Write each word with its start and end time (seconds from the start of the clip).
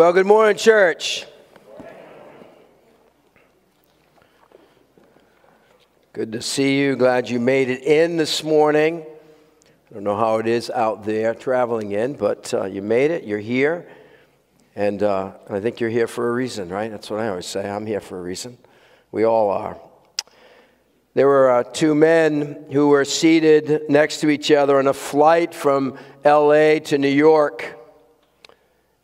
Well, 0.00 0.14
good 0.14 0.24
morning, 0.24 0.56
church. 0.56 1.26
Good 6.14 6.32
to 6.32 6.40
see 6.40 6.78
you. 6.80 6.96
Glad 6.96 7.28
you 7.28 7.38
made 7.38 7.68
it 7.68 7.82
in 7.82 8.16
this 8.16 8.42
morning. 8.42 9.04
I 9.04 9.92
don't 9.92 10.02
know 10.02 10.16
how 10.16 10.38
it 10.38 10.46
is 10.46 10.70
out 10.70 11.04
there 11.04 11.34
traveling 11.34 11.92
in, 11.92 12.14
but 12.14 12.54
uh, 12.54 12.64
you 12.64 12.80
made 12.80 13.10
it. 13.10 13.24
You're 13.24 13.40
here. 13.40 13.90
And, 14.74 15.02
uh, 15.02 15.32
I 15.50 15.60
think 15.60 15.80
you're 15.80 15.90
here 15.90 16.06
for 16.06 16.30
a 16.30 16.32
reason, 16.32 16.70
right? 16.70 16.90
That's 16.90 17.10
what 17.10 17.20
I 17.20 17.28
always 17.28 17.44
say. 17.44 17.68
I'm 17.68 17.84
here 17.84 18.00
for 18.00 18.18
a 18.18 18.22
reason. 18.22 18.56
We 19.12 19.24
all 19.24 19.50
are. 19.50 19.78
There 21.12 21.26
were 21.26 21.50
uh, 21.50 21.62
two 21.64 21.94
men 21.94 22.64
who 22.72 22.88
were 22.88 23.04
seated 23.04 23.82
next 23.90 24.20
to 24.20 24.30
each 24.30 24.50
other 24.50 24.78
on 24.78 24.86
a 24.86 24.94
flight 24.94 25.54
from 25.54 25.98
LA 26.24 26.78
to 26.78 26.96
New 26.96 27.06
York. 27.06 27.76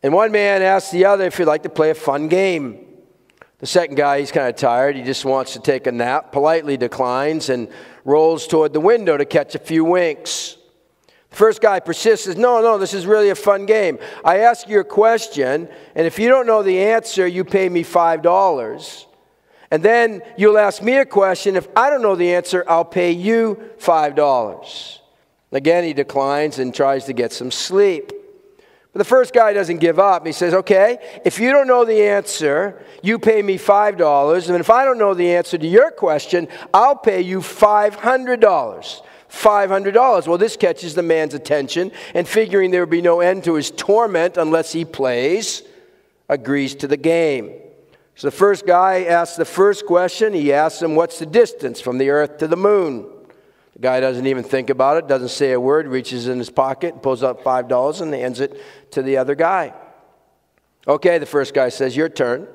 And 0.03 0.13
one 0.13 0.31
man 0.31 0.61
asked 0.61 0.91
the 0.91 1.05
other 1.05 1.25
if 1.25 1.37
he'd 1.37 1.45
like 1.45 1.63
to 1.63 1.69
play 1.69 1.89
a 1.89 1.95
fun 1.95 2.27
game. 2.27 2.85
The 3.59 3.65
second 3.65 3.95
guy, 3.95 4.19
he's 4.19 4.31
kind 4.31 4.47
of 4.47 4.55
tired. 4.55 4.95
He 4.95 5.01
just 5.01 5.25
wants 5.25 5.53
to 5.53 5.59
take 5.59 5.87
a 5.87 5.91
nap, 5.91 6.31
politely 6.31 6.77
declines, 6.77 7.49
and 7.49 7.69
rolls 8.05 8.45
toward 8.45 8.73
the 8.73 8.79
window 8.79 9.17
to 9.17 9.25
catch 9.25 9.55
a 9.55 9.59
few 9.59 9.83
winks. 9.83 10.57
The 11.31 11.35
first 11.35 11.59
guy 11.59 11.79
persists, 11.79 12.25
says, 12.25 12.37
No, 12.37 12.61
no, 12.61 12.77
this 12.77 12.93
is 12.93 13.07
really 13.07 13.29
a 13.29 13.35
fun 13.35 13.65
game. 13.65 13.97
I 14.23 14.39
ask 14.39 14.69
you 14.69 14.79
a 14.79 14.83
question, 14.83 15.67
and 15.95 16.05
if 16.05 16.19
you 16.19 16.29
don't 16.29 16.45
know 16.45 16.61
the 16.61 16.79
answer, 16.79 17.25
you 17.25 17.43
pay 17.43 17.67
me 17.67 17.83
$5. 17.83 19.05
And 19.71 19.83
then 19.83 20.21
you'll 20.37 20.59
ask 20.59 20.81
me 20.83 20.97
a 20.97 21.05
question. 21.05 21.55
If 21.55 21.67
I 21.75 21.89
don't 21.89 22.03
know 22.03 22.15
the 22.15 22.35
answer, 22.35 22.63
I'll 22.67 22.85
pay 22.85 23.11
you 23.11 23.59
$5. 23.79 24.99
Again, 25.51 25.83
he 25.83 25.93
declines 25.93 26.59
and 26.59 26.73
tries 26.73 27.05
to 27.05 27.13
get 27.13 27.33
some 27.33 27.49
sleep. 27.49 28.13
The 28.97 29.05
first 29.05 29.33
guy 29.33 29.53
doesn't 29.53 29.77
give 29.77 29.99
up. 29.99 30.25
He 30.25 30.31
says, 30.31 30.53
Okay, 30.53 30.97
if 31.23 31.39
you 31.39 31.51
don't 31.51 31.67
know 31.67 31.85
the 31.85 32.01
answer, 32.01 32.83
you 33.01 33.19
pay 33.19 33.41
me 33.41 33.57
$5. 33.57 34.49
And 34.49 34.59
if 34.59 34.69
I 34.69 34.85
don't 34.85 34.97
know 34.97 35.13
the 35.13 35.35
answer 35.35 35.57
to 35.57 35.67
your 35.67 35.91
question, 35.91 36.47
I'll 36.73 36.95
pay 36.95 37.21
you 37.21 37.39
$500. 37.39 39.01
$500. 39.29 40.27
Well, 40.27 40.37
this 40.37 40.55
catches 40.55 40.95
the 40.95 41.03
man's 41.03 41.33
attention, 41.33 41.91
and 42.13 42.27
figuring 42.27 42.71
there 42.71 42.81
would 42.81 42.89
be 42.89 43.01
no 43.01 43.19
end 43.19 43.43
to 43.43 43.55
his 43.55 43.71
torment 43.71 44.37
unless 44.37 44.71
he 44.71 44.85
plays, 44.85 45.63
agrees 46.29 46.75
to 46.75 46.87
the 46.87 46.97
game. 46.97 47.53
So 48.15 48.27
the 48.27 48.31
first 48.31 48.65
guy 48.65 49.03
asks 49.03 49.37
the 49.37 49.45
first 49.45 49.85
question. 49.85 50.33
He 50.33 50.51
asks 50.51 50.81
him, 50.81 50.95
What's 50.95 51.19
the 51.19 51.25
distance 51.25 51.79
from 51.79 51.97
the 51.97 52.09
earth 52.09 52.39
to 52.39 52.47
the 52.47 52.57
moon? 52.57 53.05
The 53.77 53.81
guy 53.83 53.99
doesn't 53.99 54.25
even 54.25 54.43
think 54.43 54.71
about 54.71 54.97
it, 54.97 55.07
doesn't 55.07 55.29
say 55.29 55.51
a 55.51 55.59
word, 55.59 55.87
reaches 55.87 56.27
in 56.27 56.39
his 56.39 56.49
pocket, 56.49 57.03
pulls 57.03 57.23
out 57.23 57.43
$5 57.43 58.01
and 58.01 58.11
hands 58.11 58.39
it 58.39 58.59
to 58.89 59.03
the 59.03 59.17
other 59.17 59.35
guy. 59.35 59.71
Okay, 60.87 61.19
the 61.19 61.27
first 61.27 61.53
guy 61.53 61.69
says, 61.69 61.95
Your 61.95 62.09
turn. 62.09 62.47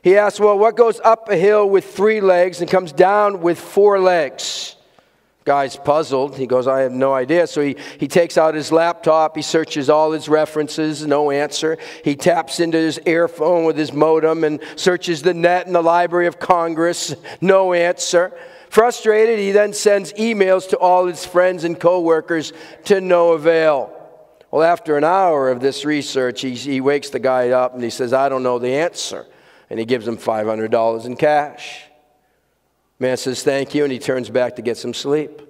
He 0.00 0.16
asks, 0.16 0.38
Well, 0.38 0.56
what 0.56 0.76
goes 0.76 1.00
up 1.00 1.28
a 1.28 1.34
hill 1.34 1.68
with 1.68 1.92
three 1.92 2.20
legs 2.20 2.60
and 2.60 2.70
comes 2.70 2.92
down 2.92 3.40
with 3.40 3.58
four 3.58 3.98
legs? 3.98 4.76
Guy's 5.44 5.74
puzzled. 5.74 6.36
He 6.36 6.46
goes, 6.46 6.68
I 6.68 6.82
have 6.82 6.92
no 6.92 7.14
idea. 7.14 7.48
So 7.48 7.60
he, 7.60 7.76
he 7.98 8.06
takes 8.06 8.38
out 8.38 8.54
his 8.54 8.70
laptop. 8.70 9.34
He 9.34 9.42
searches 9.42 9.90
all 9.90 10.12
his 10.12 10.28
references, 10.28 11.04
no 11.04 11.32
answer. 11.32 11.78
He 12.04 12.14
taps 12.14 12.60
into 12.60 12.78
his 12.78 13.00
earphone 13.06 13.64
with 13.64 13.76
his 13.76 13.92
modem 13.92 14.44
and 14.44 14.60
searches 14.76 15.22
the 15.22 15.34
net 15.34 15.66
in 15.66 15.72
the 15.72 15.82
Library 15.82 16.28
of 16.28 16.38
Congress, 16.38 17.16
no 17.40 17.72
answer. 17.72 18.32
Frustrated, 18.70 19.38
he 19.38 19.52
then 19.52 19.72
sends 19.72 20.12
emails 20.14 20.68
to 20.70 20.78
all 20.78 21.06
his 21.06 21.24
friends 21.24 21.64
and 21.64 21.78
coworkers 21.78 22.52
to 22.84 23.00
no 23.00 23.32
avail. 23.32 23.94
Well, 24.50 24.62
after 24.62 24.96
an 24.96 25.04
hour 25.04 25.50
of 25.50 25.60
this 25.60 25.84
research, 25.84 26.40
he, 26.40 26.54
he 26.54 26.80
wakes 26.80 27.10
the 27.10 27.18
guy 27.18 27.50
up 27.50 27.74
and 27.74 27.82
he 27.82 27.90
says, 27.90 28.12
I 28.12 28.28
don't 28.28 28.42
know 28.42 28.58
the 28.58 28.74
answer. 28.74 29.26
And 29.70 29.78
he 29.78 29.84
gives 29.84 30.08
him 30.08 30.16
$500 30.16 31.04
in 31.04 31.16
cash. 31.16 31.82
Man 32.98 33.16
says, 33.16 33.42
Thank 33.42 33.74
you, 33.74 33.84
and 33.84 33.92
he 33.92 33.98
turns 33.98 34.30
back 34.30 34.56
to 34.56 34.62
get 34.62 34.76
some 34.76 34.94
sleep. 34.94 35.42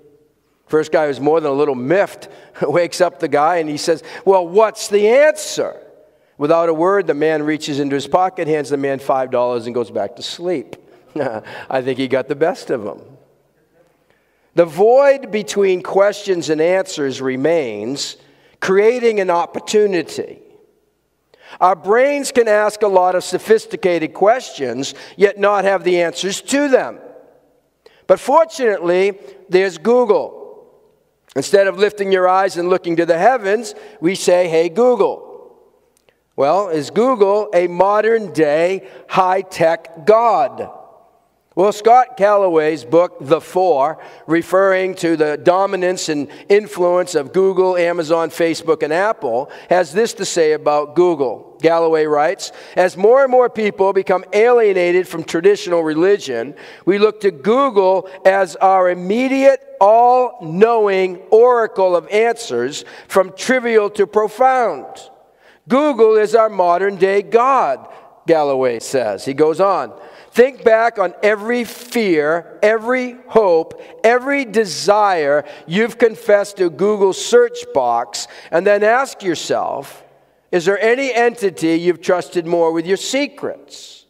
First 0.66 0.92
guy 0.92 1.06
was 1.06 1.18
more 1.18 1.40
than 1.40 1.50
a 1.50 1.54
little 1.54 1.74
miffed, 1.74 2.28
wakes 2.62 3.00
up 3.00 3.20
the 3.20 3.28
guy 3.28 3.56
and 3.56 3.68
he 3.68 3.78
says, 3.78 4.02
Well, 4.24 4.46
what's 4.46 4.88
the 4.88 5.08
answer? 5.08 5.80
Without 6.36 6.68
a 6.68 6.74
word, 6.74 7.06
the 7.06 7.14
man 7.14 7.42
reaches 7.42 7.80
into 7.80 7.94
his 7.94 8.06
pocket, 8.06 8.46
hands 8.46 8.70
the 8.70 8.76
man 8.76 9.00
$5, 9.00 9.66
and 9.66 9.74
goes 9.74 9.90
back 9.90 10.16
to 10.16 10.22
sleep. 10.22 10.76
I 11.70 11.82
think 11.82 11.98
he 11.98 12.08
got 12.08 12.28
the 12.28 12.36
best 12.36 12.70
of 12.70 12.84
them. 12.84 13.02
The 14.54 14.64
void 14.64 15.30
between 15.30 15.82
questions 15.82 16.50
and 16.50 16.60
answers 16.60 17.20
remains, 17.20 18.16
creating 18.60 19.20
an 19.20 19.30
opportunity. 19.30 20.40
Our 21.60 21.76
brains 21.76 22.32
can 22.32 22.48
ask 22.48 22.82
a 22.82 22.88
lot 22.88 23.14
of 23.14 23.24
sophisticated 23.24 24.14
questions, 24.14 24.94
yet 25.16 25.38
not 25.38 25.64
have 25.64 25.84
the 25.84 26.02
answers 26.02 26.40
to 26.42 26.68
them. 26.68 26.98
But 28.06 28.20
fortunately, 28.20 29.18
there's 29.48 29.78
Google. 29.78 30.38
Instead 31.36 31.68
of 31.68 31.78
lifting 31.78 32.10
your 32.10 32.28
eyes 32.28 32.56
and 32.56 32.68
looking 32.68 32.96
to 32.96 33.06
the 33.06 33.18
heavens, 33.18 33.74
we 34.00 34.14
say, 34.14 34.48
Hey, 34.48 34.68
Google. 34.68 35.28
Well, 36.34 36.68
is 36.68 36.90
Google 36.90 37.48
a 37.52 37.66
modern 37.66 38.32
day 38.32 38.88
high 39.08 39.42
tech 39.42 40.06
God? 40.06 40.70
Well, 41.58 41.72
Scott 41.72 42.16
Galloway's 42.16 42.84
book, 42.84 43.16
The 43.20 43.40
Four, 43.40 44.00
referring 44.28 44.94
to 44.94 45.16
the 45.16 45.36
dominance 45.36 46.08
and 46.08 46.28
influence 46.48 47.16
of 47.16 47.32
Google, 47.32 47.76
Amazon, 47.76 48.30
Facebook, 48.30 48.84
and 48.84 48.92
Apple, 48.92 49.50
has 49.68 49.92
this 49.92 50.14
to 50.14 50.24
say 50.24 50.52
about 50.52 50.94
Google. 50.94 51.58
Galloway 51.60 52.04
writes 52.04 52.52
As 52.76 52.96
more 52.96 53.24
and 53.24 53.30
more 53.32 53.50
people 53.50 53.92
become 53.92 54.24
alienated 54.32 55.08
from 55.08 55.24
traditional 55.24 55.82
religion, 55.82 56.54
we 56.86 56.98
look 56.98 57.22
to 57.22 57.32
Google 57.32 58.08
as 58.24 58.54
our 58.54 58.88
immediate, 58.88 59.60
all 59.80 60.38
knowing 60.40 61.16
oracle 61.32 61.96
of 61.96 62.06
answers 62.06 62.84
from 63.08 63.32
trivial 63.32 63.90
to 63.90 64.06
profound. 64.06 64.86
Google 65.66 66.14
is 66.14 66.36
our 66.36 66.50
modern 66.50 66.94
day 66.94 67.20
God, 67.20 67.92
Galloway 68.28 68.78
says. 68.78 69.24
He 69.24 69.34
goes 69.34 69.58
on. 69.58 69.92
Think 70.38 70.62
back 70.62 71.00
on 71.00 71.14
every 71.20 71.64
fear, 71.64 72.60
every 72.62 73.16
hope, 73.26 73.82
every 74.04 74.44
desire 74.44 75.44
you've 75.66 75.98
confessed 75.98 76.58
to 76.58 76.70
Google's 76.70 77.20
search 77.20 77.58
box, 77.74 78.28
and 78.52 78.64
then 78.64 78.84
ask 78.84 79.24
yourself 79.24 80.04
is 80.52 80.64
there 80.64 80.78
any 80.78 81.12
entity 81.12 81.74
you've 81.74 82.00
trusted 82.00 82.46
more 82.46 82.70
with 82.70 82.86
your 82.86 82.96
secrets? 82.96 84.06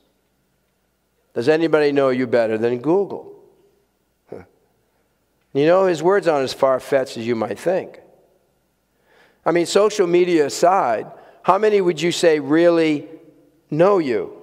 Does 1.32 1.48
anybody 1.48 1.92
know 1.92 2.10
you 2.10 2.26
better 2.26 2.58
than 2.58 2.80
Google? 2.80 3.34
You 5.54 5.64
know, 5.64 5.86
his 5.86 6.02
words 6.02 6.28
aren't 6.28 6.44
as 6.44 6.52
far 6.52 6.78
fetched 6.78 7.16
as 7.16 7.26
you 7.26 7.36
might 7.36 7.58
think. 7.58 8.00
I 9.46 9.52
mean, 9.52 9.64
social 9.64 10.06
media 10.06 10.44
aside, 10.44 11.06
how 11.42 11.56
many 11.56 11.80
would 11.80 12.02
you 12.02 12.12
say 12.12 12.38
really 12.38 13.08
know 13.70 13.96
you? 13.96 14.37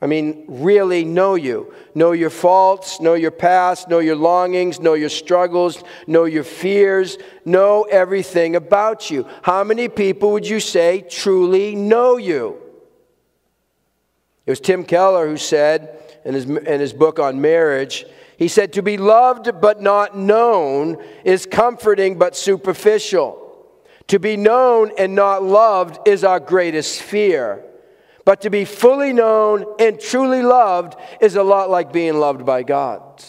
I 0.00 0.06
mean, 0.06 0.44
really 0.46 1.04
know 1.04 1.34
you. 1.34 1.74
Know 1.94 2.12
your 2.12 2.30
faults, 2.30 3.00
know 3.00 3.14
your 3.14 3.32
past, 3.32 3.88
know 3.88 3.98
your 3.98 4.14
longings, 4.14 4.78
know 4.78 4.94
your 4.94 5.08
struggles, 5.08 5.82
know 6.06 6.24
your 6.24 6.44
fears, 6.44 7.18
know 7.44 7.82
everything 7.82 8.54
about 8.54 9.10
you. 9.10 9.26
How 9.42 9.64
many 9.64 9.88
people 9.88 10.32
would 10.32 10.46
you 10.46 10.60
say 10.60 11.00
truly 11.00 11.74
know 11.74 12.16
you? 12.16 12.58
It 14.46 14.50
was 14.50 14.60
Tim 14.60 14.84
Keller 14.84 15.26
who 15.26 15.36
said 15.36 16.00
in 16.24 16.34
his, 16.34 16.44
in 16.44 16.80
his 16.80 16.92
book 16.92 17.18
on 17.18 17.40
marriage, 17.40 18.06
he 18.36 18.46
said, 18.46 18.74
To 18.74 18.82
be 18.82 18.96
loved 18.96 19.60
but 19.60 19.82
not 19.82 20.16
known 20.16 21.02
is 21.24 21.44
comforting 21.44 22.18
but 22.18 22.36
superficial. 22.36 23.44
To 24.06 24.18
be 24.20 24.36
known 24.36 24.92
and 24.96 25.14
not 25.14 25.42
loved 25.42 26.06
is 26.06 26.22
our 26.22 26.40
greatest 26.40 27.02
fear. 27.02 27.64
But 28.28 28.42
to 28.42 28.50
be 28.50 28.66
fully 28.66 29.14
known 29.14 29.64
and 29.78 29.98
truly 29.98 30.42
loved 30.42 30.96
is 31.18 31.36
a 31.36 31.42
lot 31.42 31.70
like 31.70 31.94
being 31.94 32.18
loved 32.18 32.44
by 32.44 32.62
God. 32.62 33.24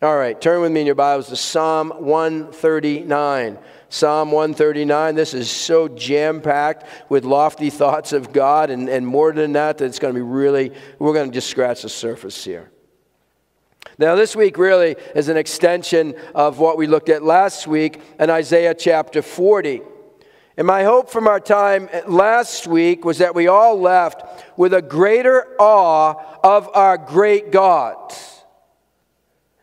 All 0.00 0.16
right, 0.16 0.40
turn 0.40 0.60
with 0.60 0.70
me 0.70 0.82
in 0.82 0.86
your 0.86 0.94
Bibles 0.94 1.26
to 1.30 1.34
Psalm 1.34 1.90
139. 1.98 3.58
Psalm 3.88 4.30
139. 4.30 5.16
This 5.16 5.34
is 5.34 5.50
so 5.50 5.88
jam 5.88 6.40
packed 6.40 6.86
with 7.10 7.24
lofty 7.24 7.68
thoughts 7.68 8.12
of 8.12 8.32
God, 8.32 8.70
and, 8.70 8.88
and 8.88 9.04
more 9.04 9.32
than 9.32 9.54
that, 9.54 9.78
that 9.78 9.86
it's 9.86 9.98
going 9.98 10.14
to 10.14 10.18
be 10.18 10.22
really, 10.22 10.70
we're 11.00 11.12
going 11.12 11.28
to 11.28 11.34
just 11.34 11.50
scratch 11.50 11.82
the 11.82 11.88
surface 11.88 12.44
here. 12.44 12.70
Now, 13.98 14.14
this 14.14 14.36
week 14.36 14.56
really 14.56 14.94
is 15.16 15.28
an 15.28 15.36
extension 15.36 16.14
of 16.32 16.60
what 16.60 16.78
we 16.78 16.86
looked 16.86 17.08
at 17.08 17.24
last 17.24 17.66
week 17.66 18.00
in 18.20 18.30
Isaiah 18.30 18.72
chapter 18.72 19.20
40. 19.20 19.80
And 20.56 20.66
my 20.66 20.84
hope 20.84 21.10
from 21.10 21.28
our 21.28 21.40
time 21.40 21.90
last 22.06 22.66
week 22.66 23.04
was 23.04 23.18
that 23.18 23.34
we 23.34 23.46
all 23.46 23.78
left 23.78 24.22
with 24.56 24.72
a 24.72 24.80
greater 24.80 25.54
awe 25.58 26.14
of 26.42 26.70
our 26.74 26.96
great 26.96 27.50
God. 27.52 28.14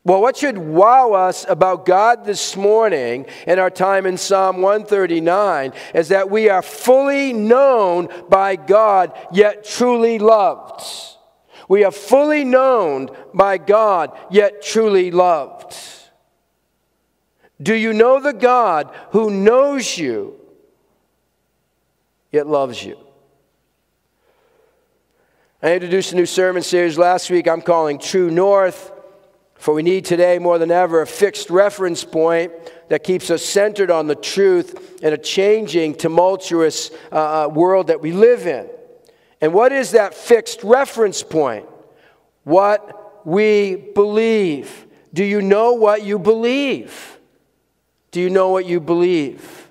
Well, 0.06 0.22
what 0.22 0.36
should 0.36 0.57
wow 0.57 1.13
us 1.13 1.45
about 1.48 1.86
God 1.86 2.25
this 2.25 2.57
morning 2.57 3.25
in 3.48 3.57
our 3.57 3.69
time 3.69 4.06
in 4.06 4.18
Psalm 4.18 4.62
139 4.62 5.72
is 5.95 6.10
that 6.10 6.30
we 6.30 6.50
are 6.50 6.62
fully 6.62 7.31
known 7.31 8.10
by 8.30 8.57
God, 8.57 9.18
yet 9.31 9.63
truly 9.63 10.19
loved. 10.19 10.84
We 11.69 11.86
are 11.86 11.92
fully 11.92 12.44
known 12.44 13.10
by 13.34 13.57
God, 13.57 14.16
yet 14.30 14.62
truly 14.62 15.10
loved. 15.10 15.74
Do 17.62 17.74
you 17.74 17.94
know 17.94 18.19
the 18.19 18.34
God 18.34 18.94
who 19.12 19.31
knows 19.31 19.98
you, 19.98 20.38
yet 22.33 22.47
loves 22.47 22.83
you? 22.83 22.97
I 25.62 25.74
introduced 25.74 26.12
a 26.12 26.15
new 26.15 26.25
sermon 26.25 26.63
series 26.63 26.97
last 26.97 27.30
week 27.30 27.47
I'm 27.47 27.62
calling 27.62 28.00
True 28.00 28.30
North. 28.30 28.91
For 29.56 29.74
we 29.74 29.83
need 29.83 30.03
today 30.03 30.39
more 30.39 30.57
than 30.57 30.71
ever 30.71 31.01
a 31.01 31.07
fixed 31.07 31.50
reference 31.50 32.03
point 32.03 32.51
that 32.89 33.06
keeps 33.06 33.30
us 33.30 33.45
centered 33.45 33.89
on 33.89 34.07
the 34.07 34.15
truth 34.15 35.01
in 35.01 35.13
a 35.13 35.18
changing, 35.18 35.95
tumultuous 35.95 36.91
uh, 37.13 37.45
uh, 37.45 37.47
world 37.47 37.88
that 37.88 38.01
we 38.01 38.12
live 38.12 38.45
in. 38.45 38.68
And 39.39 39.53
what 39.53 39.71
is 39.71 39.91
that 39.91 40.13
fixed 40.13 40.63
reference 40.63 41.24
point? 41.24 41.65
What 42.44 43.25
we 43.25 43.75
believe. 43.75 44.85
Do 45.13 45.24
you 45.24 45.41
know 45.41 45.74
what 45.74 46.03
you 46.03 46.19
believe? 46.19 47.19
Do 48.12 48.19
you 48.19 48.30
know 48.30 48.50
what 48.50 48.65
you 48.65 48.81
believe? 48.81 49.62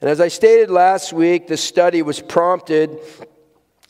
And 0.00 0.08
as 0.08 0.20
I 0.20 0.28
stated 0.28 0.70
last 0.70 1.12
week, 1.12 1.46
the 1.46 1.56
study 1.56 2.00
was 2.02 2.20
prompted 2.20 2.98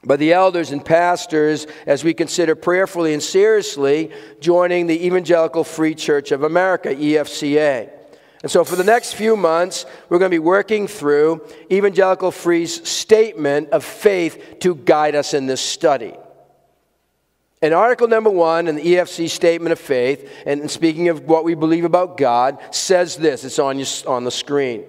by 0.04 0.16
the 0.16 0.32
elders 0.32 0.72
and 0.72 0.84
pastors 0.84 1.66
as 1.86 2.02
we 2.02 2.14
consider 2.14 2.54
prayerfully 2.54 3.12
and 3.12 3.22
seriously 3.22 4.10
joining 4.40 4.86
the 4.86 5.06
Evangelical 5.06 5.62
Free 5.62 5.94
Church 5.94 6.32
of 6.32 6.42
America, 6.42 6.88
EFCA. 6.88 7.90
And 8.42 8.50
so, 8.50 8.64
for 8.64 8.74
the 8.74 8.84
next 8.84 9.12
few 9.12 9.36
months, 9.36 9.84
we're 10.08 10.18
going 10.18 10.30
to 10.30 10.34
be 10.34 10.38
working 10.38 10.88
through 10.88 11.46
Evangelical 11.70 12.30
Free's 12.30 12.88
statement 12.88 13.68
of 13.68 13.84
faith 13.84 14.56
to 14.60 14.74
guide 14.74 15.14
us 15.14 15.34
in 15.34 15.46
this 15.46 15.60
study. 15.60 16.14
In 17.60 17.74
article 17.74 18.08
number 18.08 18.30
one 18.30 18.66
in 18.66 18.76
the 18.76 18.82
EFC 18.94 19.28
statement 19.28 19.72
of 19.72 19.78
faith, 19.78 20.28
and 20.46 20.70
speaking 20.70 21.10
of 21.10 21.24
what 21.24 21.44
we 21.44 21.54
believe 21.54 21.84
about 21.84 22.16
God, 22.16 22.58
says 22.74 23.16
this 23.16 23.44
it's 23.44 23.58
on, 23.58 23.78
your, 23.78 23.88
on 24.06 24.24
the 24.24 24.30
screen. 24.30 24.84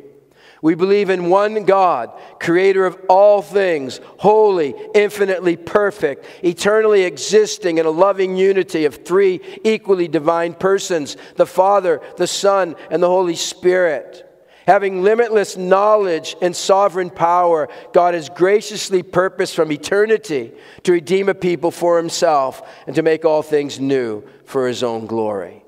We 0.62 0.75
believe 0.75 1.10
in 1.10 1.30
one 1.30 1.66
God, 1.66 2.12
creator 2.40 2.86
of 2.86 2.96
all 3.10 3.42
things, 3.42 4.00
holy, 4.18 4.75
infinitely 4.94 5.58
perfect, 5.58 6.25
eternally 6.44 7.04
existing 7.04 7.80
in 7.80 7.88
a 7.88 7.92
loving 7.92 8.38
unity 8.38 8.86
of 8.86 9.04
three 9.04 9.42
equally 9.63 10.08
divine 10.08 10.54
persons 10.54 11.18
the 11.36 11.48
Father, 11.48 12.00
the 12.18 12.28
Son, 12.28 12.75
and 12.92 13.02
the 13.02 13.08
Holy 13.08 13.36
Spirit. 13.36 14.28
Having 14.68 15.02
limitless 15.02 15.58
knowledge 15.58 16.36
and 16.40 16.56
sovereign 16.56 17.10
power, 17.10 17.68
God 17.94 18.13
has 18.13 18.30
graciously 18.30 19.02
purposed 19.02 19.56
from 19.56 19.72
eternity 19.72 20.52
to 20.84 20.92
redeem 20.92 21.30
a 21.30 21.34
people 21.34 21.72
for 21.72 21.98
himself 21.98 22.62
and 22.86 22.96
to 22.96 23.02
make 23.02 23.25
all 23.25 23.42
things 23.42 23.80
new 23.80 24.24
for 24.46 24.68
his 24.68 24.84
own 24.84 25.08
glory. 25.08 25.61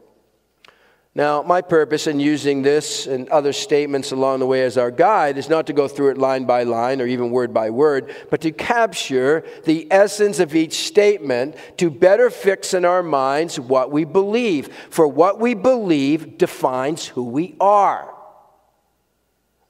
Now, 1.16 1.44
my 1.44 1.62
purpose 1.62 2.08
in 2.08 2.20
using 2.20 2.64
this 2.64 3.06
and 3.06 3.30
other 3.30 3.54
statements 3.54 4.12
along 4.12 4.40
the 4.40 4.48
way 4.48 4.64
as 4.64 4.80
our 4.80 4.90
guide 4.90 5.38
is 5.38 5.48
not 5.48 5.68
to 5.68 5.74
go 5.74 5.88
through 5.88 6.10
it 6.10 6.18
line 6.18 6.46
by 6.46 6.64
line 6.64 7.02
or 7.02 7.06
even 7.06 7.30
word 7.30 7.54
by 7.54 7.70
word, 7.70 8.16
but 8.32 8.42
to 8.42 8.52
capture 8.52 9.46
the 9.66 9.88
essence 9.92 10.40
of 10.40 10.56
each 10.56 10.88
statement 10.88 11.56
to 11.78 11.92
better 11.92 12.32
fix 12.32 12.74
in 12.74 12.84
our 12.84 13.04
minds 13.04 13.60
what 13.60 13.92
we 13.92 14.06
believe. 14.06 14.74
For 14.90 15.08
what 15.08 15.40
we 15.40 15.54
believe 15.54 16.40
defines 16.40 17.06
who 17.06 17.26
we 17.26 17.56
are. 17.60 18.12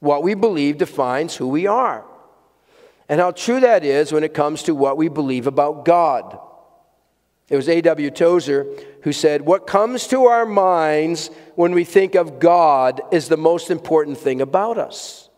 What 0.00 0.22
we 0.22 0.32
believe 0.32 0.78
defines 0.78 1.36
who 1.36 1.48
we 1.48 1.66
are. 1.66 2.06
And 3.06 3.20
how 3.20 3.32
true 3.32 3.60
that 3.60 3.84
is 3.84 4.12
when 4.12 4.24
it 4.24 4.32
comes 4.32 4.62
to 4.62 4.74
what 4.74 4.96
we 4.96 5.08
believe 5.08 5.46
about 5.46 5.84
God. 5.84 6.38
It 7.48 7.56
was 7.56 7.68
A.W. 7.68 8.10
Tozer 8.10 8.66
who 9.02 9.12
said, 9.12 9.42
What 9.42 9.66
comes 9.66 10.06
to 10.08 10.24
our 10.24 10.46
minds 10.46 11.30
when 11.56 11.72
we 11.72 11.84
think 11.84 12.14
of 12.14 12.38
God 12.38 13.02
is 13.12 13.28
the 13.28 13.36
most 13.36 13.70
important 13.70 14.18
thing 14.18 14.40
about 14.40 14.78
us. 14.78 15.28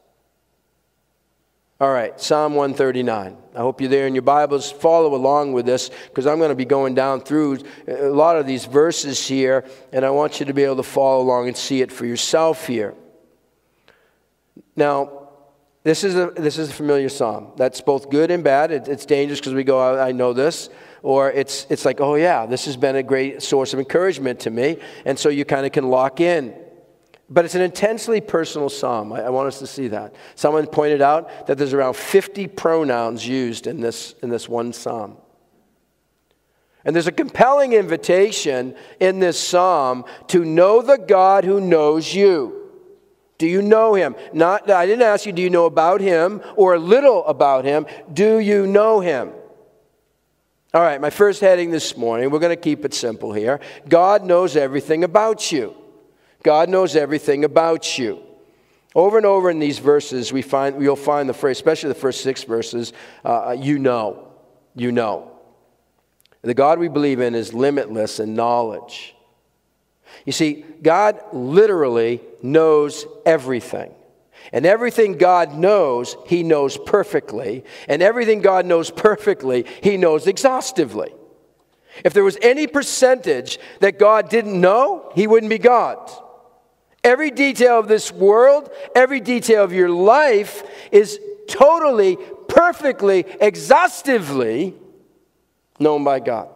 All 1.79 1.93
right, 1.93 2.19
Psalm 2.19 2.55
139. 2.55 3.37
I 3.55 3.59
hope 3.59 3.83
you're 3.83 3.91
there 3.91 4.07
in 4.07 4.15
your 4.15 4.23
Bibles. 4.23 4.73
Follow 4.73 5.15
along 5.15 5.53
with 5.53 5.67
this 5.67 5.91
because 6.09 6.27
I'm 6.27 6.39
going 6.39 6.49
to 6.49 6.55
be 6.55 6.65
going 6.65 6.95
down 6.95 7.21
through 7.21 7.59
a 7.87 8.09
lot 8.09 8.39
of 8.39 8.47
these 8.47 8.65
verses 8.65 9.27
here, 9.27 9.67
and 9.93 10.03
I 10.03 10.11
want 10.11 10.41
you 10.41 10.47
to 10.47 10.55
be 10.55 10.63
able 10.63 10.77
to 10.77 10.83
follow 10.83 11.23
along 11.23 11.49
and 11.49 11.57
see 11.57 11.83
it 11.83 11.93
for 11.93 12.07
yourself 12.07 12.67
here. 12.67 12.95
Now, 14.75 15.29
this 15.83 16.03
is 16.03 16.15
a, 16.17 16.31
this 16.35 16.57
is 16.57 16.71
a 16.71 16.73
familiar 16.73 17.11
psalm. 17.11 17.53
That's 17.57 17.83
both 17.83 18.09
good 18.09 18.31
and 18.31 18.43
bad. 18.43 18.71
It, 18.71 18.89
it's 18.89 19.05
dangerous 19.05 19.41
because 19.41 19.53
we 19.53 19.63
go, 19.63 20.01
I 20.01 20.13
know 20.13 20.33
this 20.33 20.71
or 21.07 21.31
it's, 21.31 21.69
it's 21.71 21.85
like, 21.85 22.01
oh, 22.01 22.17
yeah, 22.17 22.47
this 22.47 22.65
has 22.65 22.77
been 22.77 22.97
a 22.97 23.03
great 23.03 23.41
source 23.41 23.73
of 23.73 23.79
encouragement 23.79 24.41
to 24.41 24.51
me. 24.51 24.77
And 25.05 25.17
so 25.17 25.29
you 25.29 25.45
kind 25.45 25.65
of 25.65 25.71
can 25.71 25.89
lock 25.89 26.21
in. 26.21 26.53
But 27.31 27.45
it's 27.45 27.55
an 27.55 27.61
intensely 27.61 28.21
personal 28.21 28.69
psalm. 28.69 29.13
I, 29.13 29.23
I, 29.23 29.31
want 29.31 29.47
us 29.47 29.61
to 29.61 29.69
see 29.69 29.87
that. 29.87 30.17
Someone 30.35 30.67
pointed 30.67 31.01
out 31.01 31.47
that 31.47 31.59
there's 31.59 31.75
around 31.75 31.95
50 31.95 32.49
pronouns 32.49 33.25
used 33.25 33.69
in 33.69 33.81
this, 33.81 34.17
in 34.21 34.31
this 34.31 34.49
one 34.49 34.73
psalm. 34.73 35.17
And 36.85 36.93
there's 36.93 37.07
a 37.07 37.13
compelling 37.13 37.73
invitation 37.73 38.75
in 38.99 39.21
this 39.21 39.39
psalm 39.39 40.07
to 40.27 40.45
know 40.45 40.83
the 40.83 40.99
God 40.99 41.45
who 41.45 41.61
knows 41.61 42.13
you. 42.13 42.69
Do 43.39 43.47
you 43.47 43.63
know 43.63 43.95
him? 43.95 44.17
Not, 44.33 44.69
I 44.69 44.87
didn't 44.87 45.03
ask 45.03 45.25
you, 45.25 45.31
do 45.31 45.41
you 45.41 45.51
know 45.51 45.67
about 45.67 46.01
him 46.01 46.43
or 46.57 46.75
a 46.75 46.81
little 46.81 47.25
about 47.27 47.65
him? 47.65 47.87
Do 48.13 48.41
you 48.41 48.67
know 48.67 48.99
him? 48.99 49.31
All 50.77 50.83
right, 50.83 51.01
my 51.01 51.09
first 51.09 51.41
heading 51.41 51.71
this 51.71 51.97
morning, 51.97 52.29
we're 52.29 52.39
going 52.39 52.55
to 52.55 52.63
keep 52.63 52.85
it 52.85 52.93
simple 52.93 53.33
here. 53.33 53.61
God 53.89 54.27
knows 54.27 54.57
everything 54.57 55.05
about 55.05 55.51
you. 55.51 55.75
God 56.43 56.69
knows 56.69 56.95
everything 56.95 57.45
about 57.45 57.97
you. 57.97 58.23
Over 58.95 59.17
and 59.17 59.25
over 59.25 59.49
in 59.49 59.59
these 59.59 59.79
verses, 59.79 60.35
we 60.35 60.43
find, 60.43 60.83
you'll 60.83 60.95
find 60.95 61.31
the 61.31 61.33
phrase, 61.33 61.57
especially 61.57 61.89
the 61.89 61.95
first 61.95 62.21
six 62.21 62.45
verses, 62.45 62.93
uh, 63.25 63.47
uh, 63.47 63.57
you 63.59 63.79
know. 63.79 64.29
You 64.75 64.93
know. 64.93 65.31
The 66.43 66.53
God 66.53 66.79
we 66.79 66.89
believe 66.89 67.21
in 67.21 67.35
is 67.35 67.55
limitless 67.55 68.21
in 68.21 68.35
knowledge. 68.35 69.17
You 70.27 70.33
see, 70.33 70.63
God 70.83 71.19
literally 71.33 72.21
knows 72.43 73.07
everything. 73.25 73.95
And 74.53 74.65
everything 74.67 75.19
God 75.19 75.55
knows, 75.55 76.17
He 76.27 76.43
knows 76.43 76.77
perfectly. 76.77 77.65
And 77.89 78.03
everything 78.03 78.41
God 78.41 78.67
knows 78.67 78.91
perfectly, 78.91 79.67
He 79.83 79.97
knows 79.97 80.27
exhaustively. 80.27 81.13
If 82.05 82.13
there 82.13 82.25
was 82.25 82.39
any 82.43 82.67
percentage 82.67 83.59
that 83.81 83.99
God 83.99 84.29
didn't 84.29 84.61
know, 84.61 85.11
He 85.15 85.27
wouldn't 85.27 85.51
be 85.51 85.59
God. 85.59 86.11
Every 87.03 87.31
detail 87.31 87.79
of 87.79 87.89
this 87.89 88.11
world, 88.11 88.71
every 88.95 89.21
detail 89.21 89.63
of 89.63 89.73
your 89.73 89.91
life 89.91 90.63
is 90.91 91.21
totally, 91.49 92.19
perfectly, 92.49 93.25
exhaustively 93.41 94.75
known 95.79 96.05
by 96.05 96.21
God. 96.21 96.49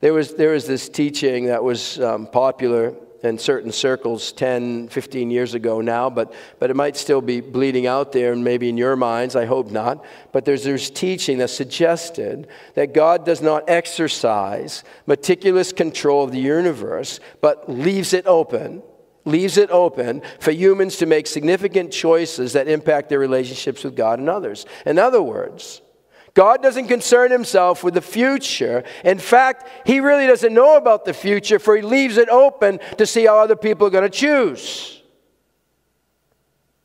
There 0.00 0.12
was, 0.12 0.34
there 0.34 0.52
was 0.52 0.66
this 0.66 0.88
teaching 0.88 1.46
that 1.46 1.62
was 1.62 2.00
um, 2.00 2.26
popular 2.26 2.94
in 3.22 3.38
certain 3.38 3.70
circles 3.72 4.32
10, 4.32 4.88
15 4.88 5.30
years 5.30 5.54
ago 5.54 5.80
now, 5.80 6.08
but, 6.08 6.32
but 6.58 6.70
it 6.70 6.74
might 6.74 6.96
still 6.96 7.20
be 7.20 7.40
bleeding 7.40 7.86
out 7.86 8.12
there 8.12 8.32
and 8.32 8.42
maybe 8.42 8.68
in 8.68 8.76
your 8.76 8.96
minds, 8.96 9.36
I 9.36 9.44
hope 9.44 9.70
not. 9.70 10.04
But 10.32 10.44
there's, 10.44 10.64
there's 10.64 10.90
teaching 10.90 11.38
that 11.38 11.50
suggested 11.50 12.48
that 12.74 12.94
God 12.94 13.24
does 13.24 13.42
not 13.42 13.68
exercise 13.68 14.84
meticulous 15.06 15.72
control 15.72 16.24
of 16.24 16.32
the 16.32 16.40
universe, 16.40 17.20
but 17.40 17.68
leaves 17.70 18.12
it 18.12 18.26
open. 18.26 18.82
Leaves 19.26 19.58
it 19.58 19.70
open 19.70 20.22
for 20.38 20.50
humans 20.50 20.96
to 20.96 21.06
make 21.06 21.26
significant 21.26 21.92
choices 21.92 22.54
that 22.54 22.68
impact 22.68 23.10
their 23.10 23.18
relationships 23.18 23.84
with 23.84 23.94
God 23.94 24.18
and 24.18 24.30
others. 24.30 24.64
In 24.86 24.98
other 24.98 25.22
words, 25.22 25.82
God 26.34 26.62
doesn't 26.62 26.88
concern 26.88 27.30
himself 27.30 27.82
with 27.82 27.94
the 27.94 28.00
future. 28.00 28.84
In 29.04 29.18
fact, 29.18 29.68
he 29.86 30.00
really 30.00 30.26
doesn't 30.26 30.54
know 30.54 30.76
about 30.76 31.04
the 31.04 31.14
future, 31.14 31.58
for 31.58 31.76
he 31.76 31.82
leaves 31.82 32.16
it 32.16 32.28
open 32.28 32.78
to 32.98 33.06
see 33.06 33.26
how 33.26 33.38
other 33.38 33.56
people 33.56 33.86
are 33.86 33.90
going 33.90 34.04
to 34.04 34.10
choose. 34.10 35.02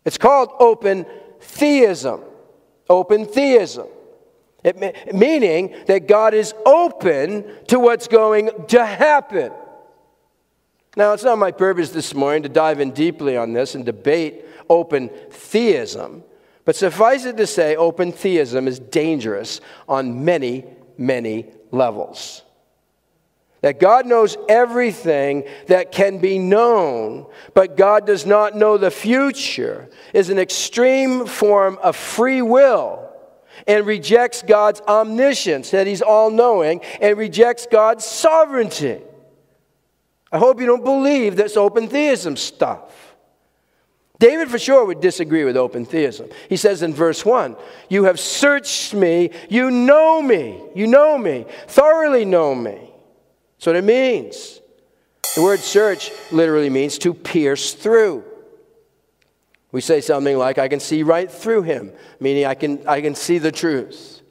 It's 0.04 0.18
called 0.18 0.50
open 0.60 1.06
theism. 1.40 2.22
Open 2.90 3.26
theism. 3.26 3.88
It, 4.64 5.14
meaning 5.14 5.76
that 5.88 6.08
God 6.08 6.34
is 6.34 6.54
open 6.66 7.46
to 7.68 7.80
what's 7.80 8.08
going 8.08 8.50
to 8.68 8.84
happen. 8.84 9.52
Now, 10.98 11.14
it's 11.14 11.24
not 11.24 11.38
my 11.38 11.52
purpose 11.52 11.92
this 11.92 12.16
morning 12.16 12.44
to 12.44 12.50
dive 12.50 12.80
in 12.80 12.92
deeply 12.92 13.38
on 13.38 13.54
this 13.54 13.76
and 13.76 13.86
debate 13.86 14.46
open 14.70 15.10
theism. 15.30 16.24
But 16.66 16.76
suffice 16.76 17.26
it 17.26 17.38
to 17.38 17.48
say, 17.48 17.76
open 17.76 18.12
theism 18.12 18.68
is 18.68 18.80
dangerous 18.80 19.62
on 19.88 20.26
many, 20.26 20.66
many 20.98 21.46
levels. 21.72 22.42
that 23.66 23.80
God 23.80 24.06
knows 24.06 24.38
everything 24.48 25.44
that 25.66 25.92
can 25.92 26.20
be 26.20 26.38
known, 26.38 27.26
but 27.56 27.76
God 27.76 28.06
does 28.06 28.24
not 28.24 28.56
know 28.56 28.78
the 28.78 28.92
future, 28.92 29.90
is 30.14 30.30
an 30.30 30.38
extreme 30.38 31.26
form 31.26 31.80
of 31.82 31.96
free 31.96 32.44
will 32.44 33.10
and 33.66 33.88
rejects 33.88 34.44
God's 34.44 34.82
omniscience, 34.82 35.72
that 35.72 35.88
He's 35.88 36.04
all 36.04 36.30
knowing, 36.30 36.82
and 37.02 37.18
rejects 37.18 37.66
God's 37.66 38.06
sovereignty. 38.06 39.02
I 40.32 40.38
hope 40.38 40.60
you 40.60 40.68
don't 40.68 40.84
believe 40.84 41.36
this 41.36 41.58
open 41.58 41.88
theism 41.88 42.38
stuff. 42.38 43.05
David 44.20 44.50
for 44.50 44.60
sure 44.60 44.86
would 44.86 45.02
disagree 45.02 45.44
with 45.44 45.58
open 45.58 45.86
theism. 45.86 46.30
He 46.48 46.58
says 46.58 46.82
in 46.82 46.94
verse 46.94 47.26
1 47.26 47.56
You 47.90 48.06
have 48.06 48.20
searched 48.20 48.94
me, 48.94 49.32
you 49.50 49.72
know 49.72 50.22
me, 50.22 50.62
you 50.74 50.88
know 50.88 51.18
me, 51.18 51.46
thoroughly 51.68 52.26
know 52.26 52.56
me. 52.56 52.92
That's 53.58 53.68
what 53.68 53.76
it 53.76 53.84
means. 53.84 54.62
The 55.36 55.44
word 55.44 55.60
search 55.60 56.12
literally 56.32 56.70
means 56.70 56.98
to 57.00 57.14
pierce 57.14 57.74
through. 57.74 58.24
We 59.72 59.82
say 59.82 60.00
something 60.00 60.38
like, 60.38 60.58
I 60.58 60.70
can 60.70 60.80
see 60.80 61.04
right 61.04 61.30
through 61.30 61.64
him, 61.64 61.92
meaning 62.22 62.46
I 62.46 62.56
can, 62.56 62.88
I 62.88 63.02
can 63.02 63.16
see 63.16 63.40
the 63.40 63.52
truth. 63.52 64.22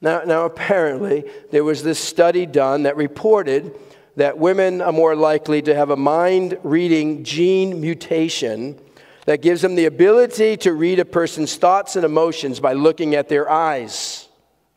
Now, 0.00 0.22
now, 0.22 0.46
apparently, 0.46 1.30
there 1.50 1.64
was 1.64 1.82
this 1.82 1.98
study 1.98 2.46
done 2.46 2.84
that 2.84 2.96
reported 2.96 3.78
that 4.20 4.36
women 4.36 4.82
are 4.82 4.92
more 4.92 5.16
likely 5.16 5.62
to 5.62 5.74
have 5.74 5.88
a 5.88 5.96
mind 5.96 6.58
reading 6.62 7.24
gene 7.24 7.80
mutation 7.80 8.78
that 9.24 9.40
gives 9.40 9.62
them 9.62 9.76
the 9.76 9.86
ability 9.86 10.58
to 10.58 10.74
read 10.74 10.98
a 10.98 11.06
person's 11.06 11.56
thoughts 11.56 11.96
and 11.96 12.04
emotions 12.04 12.60
by 12.60 12.74
looking 12.74 13.14
at 13.14 13.28
their 13.28 13.50
eyes. 13.50 14.28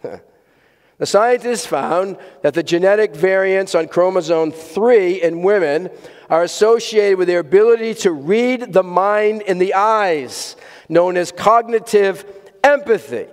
The 0.99 1.07
scientists 1.07 1.65
found 1.65 2.17
that 2.43 2.53
the 2.53 2.63
genetic 2.63 3.13
variants 3.13 3.75
on 3.75 3.89
chromosome 3.89 4.51
3 4.51 5.21
in 5.21 5.41
women 5.41 5.89
are 6.29 6.43
associated 6.43 7.17
with 7.17 7.27
their 7.27 7.39
ability 7.39 7.95
to 7.95 8.11
read 8.11 8.71
the 8.71 8.83
mind 8.83 9.41
in 9.41 9.57
the 9.57 9.73
eyes, 9.73 10.55
known 10.87 11.17
as 11.17 11.31
cognitive 11.31 12.23
empathy. 12.63 13.25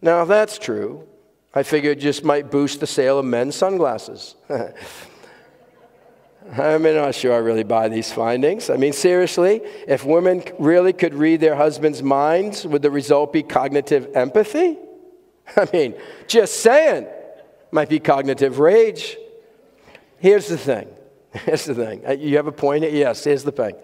Now, 0.00 0.22
if 0.22 0.28
that's 0.28 0.58
true, 0.58 1.05
I 1.56 1.62
figure 1.62 1.92
it 1.92 2.00
just 2.00 2.22
might 2.22 2.50
boost 2.50 2.80
the 2.80 2.86
sale 2.86 3.18
of 3.18 3.24
men's 3.24 3.56
sunglasses. 3.56 4.34
I'm 6.52 6.82
not 6.82 7.14
sure 7.14 7.32
I 7.32 7.38
really 7.38 7.64
buy 7.64 7.88
these 7.88 8.12
findings. 8.12 8.68
I 8.68 8.76
mean, 8.76 8.92
seriously, 8.92 9.62
if 9.88 10.04
women 10.04 10.42
really 10.58 10.92
could 10.92 11.14
read 11.14 11.40
their 11.40 11.56
husbands' 11.56 12.02
minds, 12.02 12.66
would 12.66 12.82
the 12.82 12.90
result 12.90 13.32
be 13.32 13.42
cognitive 13.42 14.14
empathy? 14.14 14.76
I 15.56 15.66
mean, 15.72 15.94
just 16.28 16.60
saying. 16.60 17.06
Might 17.70 17.88
be 17.88 18.00
cognitive 18.00 18.58
rage. 18.58 19.16
Here's 20.18 20.48
the 20.48 20.58
thing. 20.58 20.88
Here's 21.32 21.64
the 21.64 21.74
thing. 21.74 22.06
Uh, 22.06 22.12
you 22.12 22.36
have 22.36 22.48
a 22.48 22.52
point? 22.52 22.90
Yes, 22.92 23.24
here's 23.24 23.44
the 23.44 23.52
thing. 23.52 23.76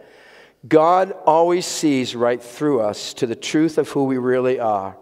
God 0.68 1.12
always 1.24 1.64
sees 1.64 2.14
right 2.14 2.42
through 2.42 2.82
us 2.82 3.14
to 3.14 3.26
the 3.26 3.34
truth 3.34 3.78
of 3.78 3.88
who 3.88 4.04
we 4.04 4.18
really 4.18 4.60
are. 4.60 4.96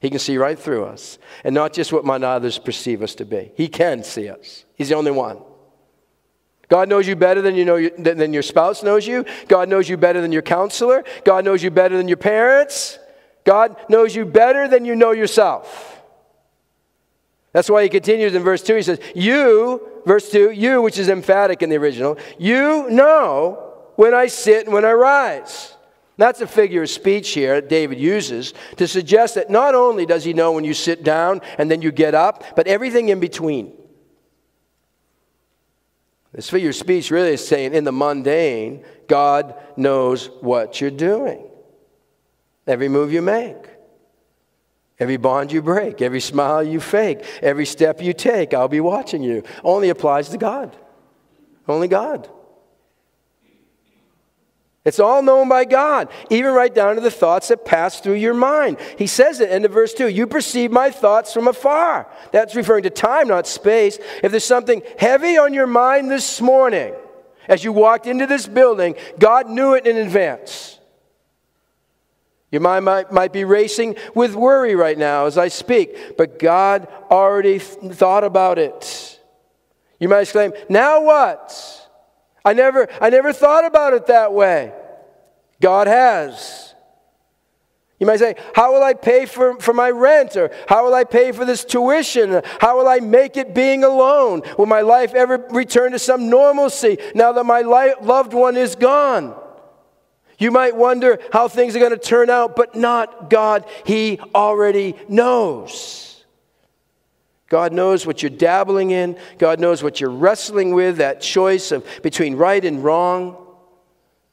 He 0.00 0.10
can 0.10 0.18
see 0.18 0.38
right 0.38 0.58
through 0.58 0.84
us, 0.84 1.18
and 1.42 1.54
not 1.54 1.72
just 1.72 1.92
what 1.92 2.04
my 2.04 2.16
others 2.16 2.58
perceive 2.58 3.02
us 3.02 3.14
to 3.16 3.24
be. 3.24 3.50
He 3.56 3.68
can 3.68 4.04
see 4.04 4.28
us. 4.28 4.64
He's 4.76 4.88
the 4.90 4.94
only 4.94 5.10
one. 5.10 5.38
God 6.68 6.88
knows 6.88 7.08
you 7.08 7.16
better 7.16 7.40
than, 7.40 7.54
you 7.54 7.64
know, 7.64 7.88
than 7.88 8.32
your 8.32 8.42
spouse 8.42 8.82
knows 8.82 9.06
you. 9.06 9.24
God 9.48 9.68
knows 9.68 9.88
you 9.88 9.96
better 9.96 10.20
than 10.20 10.32
your 10.32 10.42
counselor. 10.42 11.02
God 11.24 11.44
knows 11.44 11.62
you 11.62 11.70
better 11.70 11.96
than 11.96 12.08
your 12.08 12.18
parents. 12.18 12.98
God 13.44 13.76
knows 13.88 14.14
you 14.14 14.26
better 14.26 14.68
than 14.68 14.84
you 14.84 14.94
know 14.94 15.12
yourself. 15.12 16.02
That's 17.52 17.70
why 17.70 17.82
he 17.82 17.88
continues 17.88 18.34
in 18.34 18.42
verse 18.42 18.62
2. 18.62 18.76
He 18.76 18.82
says, 18.82 19.00
You, 19.14 19.88
verse 20.04 20.30
2, 20.30 20.50
you, 20.50 20.82
which 20.82 20.98
is 20.98 21.08
emphatic 21.08 21.62
in 21.62 21.70
the 21.70 21.76
original, 21.76 22.18
you 22.38 22.90
know 22.90 23.74
when 23.96 24.12
I 24.12 24.26
sit 24.26 24.66
and 24.66 24.74
when 24.74 24.84
I 24.84 24.92
rise. 24.92 25.74
That's 26.18 26.40
a 26.40 26.48
figure 26.48 26.82
of 26.82 26.90
speech 26.90 27.30
here 27.30 27.60
that 27.60 27.68
David 27.68 27.98
uses 28.00 28.52
to 28.76 28.88
suggest 28.88 29.36
that 29.36 29.50
not 29.50 29.76
only 29.76 30.04
does 30.04 30.24
he 30.24 30.32
know 30.34 30.50
when 30.50 30.64
you 30.64 30.74
sit 30.74 31.04
down 31.04 31.40
and 31.58 31.70
then 31.70 31.80
you 31.80 31.92
get 31.92 32.12
up, 32.12 32.42
but 32.56 32.66
everything 32.66 33.08
in 33.08 33.20
between. 33.20 33.72
This 36.32 36.50
figure 36.50 36.70
of 36.70 36.74
speech 36.74 37.12
really 37.12 37.30
is 37.30 37.46
saying, 37.46 37.72
in 37.72 37.84
the 37.84 37.92
mundane, 37.92 38.84
God 39.06 39.54
knows 39.76 40.28
what 40.40 40.80
you're 40.80 40.90
doing 40.90 41.44
every 42.66 42.88
move 42.88 43.10
you 43.10 43.22
make, 43.22 43.66
every 44.98 45.16
bond 45.16 45.50
you 45.50 45.62
break, 45.62 46.02
every 46.02 46.20
smile 46.20 46.62
you 46.62 46.80
fake, 46.80 47.24
every 47.40 47.64
step 47.64 48.02
you 48.02 48.12
take. 48.12 48.52
I'll 48.52 48.68
be 48.68 48.80
watching 48.80 49.22
you. 49.22 49.42
Only 49.64 49.88
applies 49.88 50.28
to 50.30 50.36
God. 50.36 50.76
Only 51.66 51.88
God. 51.88 52.28
It's 54.88 54.98
all 54.98 55.20
known 55.22 55.50
by 55.50 55.66
God, 55.66 56.08
even 56.30 56.54
right 56.54 56.74
down 56.74 56.94
to 56.94 57.02
the 57.02 57.10
thoughts 57.10 57.48
that 57.48 57.66
pass 57.66 58.00
through 58.00 58.14
your 58.14 58.32
mind. 58.32 58.78
He 58.96 59.06
says 59.06 59.38
it 59.38 59.50
in 59.50 59.60
the 59.60 59.68
verse 59.68 59.92
2 59.92 60.08
You 60.08 60.26
perceive 60.26 60.72
my 60.72 60.88
thoughts 60.88 61.34
from 61.34 61.46
afar. 61.46 62.10
That's 62.32 62.56
referring 62.56 62.84
to 62.84 62.90
time, 62.90 63.28
not 63.28 63.46
space. 63.46 63.98
If 64.22 64.30
there's 64.30 64.44
something 64.44 64.82
heavy 64.98 65.36
on 65.36 65.52
your 65.52 65.66
mind 65.66 66.10
this 66.10 66.40
morning, 66.40 66.94
as 67.48 67.62
you 67.62 67.70
walked 67.70 68.06
into 68.06 68.26
this 68.26 68.46
building, 68.46 68.94
God 69.18 69.50
knew 69.50 69.74
it 69.74 69.86
in 69.86 69.98
advance. 69.98 70.78
Your 72.50 72.62
mind 72.62 72.86
might, 72.86 73.12
might 73.12 73.34
be 73.34 73.44
racing 73.44 73.96
with 74.14 74.34
worry 74.34 74.74
right 74.74 74.96
now 74.96 75.26
as 75.26 75.36
I 75.36 75.48
speak, 75.48 76.16
but 76.16 76.38
God 76.38 76.88
already 77.10 77.58
th- 77.58 77.92
thought 77.92 78.24
about 78.24 78.58
it. 78.58 79.20
You 80.00 80.08
might 80.08 80.22
exclaim, 80.22 80.54
Now 80.70 81.02
what? 81.02 81.87
I 82.48 82.54
never, 82.54 82.88
I 82.98 83.10
never 83.10 83.34
thought 83.34 83.66
about 83.66 83.92
it 83.92 84.06
that 84.06 84.32
way. 84.32 84.72
God 85.60 85.86
has. 85.86 86.74
You 88.00 88.06
might 88.06 88.20
say, 88.20 88.36
How 88.54 88.72
will 88.72 88.82
I 88.82 88.94
pay 88.94 89.26
for, 89.26 89.60
for 89.60 89.74
my 89.74 89.90
rent? 89.90 90.34
Or 90.34 90.50
how 90.66 90.86
will 90.86 90.94
I 90.94 91.04
pay 91.04 91.32
for 91.32 91.44
this 91.44 91.62
tuition? 91.62 92.40
How 92.58 92.78
will 92.78 92.88
I 92.88 93.00
make 93.00 93.36
it 93.36 93.54
being 93.54 93.84
alone? 93.84 94.44
Will 94.56 94.64
my 94.64 94.80
life 94.80 95.14
ever 95.14 95.36
return 95.50 95.92
to 95.92 95.98
some 95.98 96.30
normalcy 96.30 96.96
now 97.14 97.32
that 97.32 97.44
my 97.44 97.60
loved 97.60 98.32
one 98.32 98.56
is 98.56 98.76
gone? 98.76 99.38
You 100.38 100.50
might 100.50 100.74
wonder 100.74 101.18
how 101.30 101.48
things 101.48 101.76
are 101.76 101.80
going 101.80 101.90
to 101.90 101.98
turn 101.98 102.30
out, 102.30 102.56
but 102.56 102.74
not 102.74 103.28
God. 103.28 103.66
He 103.84 104.20
already 104.34 104.94
knows. 105.06 106.07
God 107.48 107.72
knows 107.72 108.06
what 108.06 108.22
you're 108.22 108.30
dabbling 108.30 108.90
in. 108.90 109.18
God 109.38 109.58
knows 109.58 109.82
what 109.82 110.00
you're 110.00 110.10
wrestling 110.10 110.74
with, 110.74 110.98
that 110.98 111.20
choice 111.20 111.72
of 111.72 111.86
between 112.02 112.36
right 112.36 112.62
and 112.62 112.84
wrong. 112.84 113.36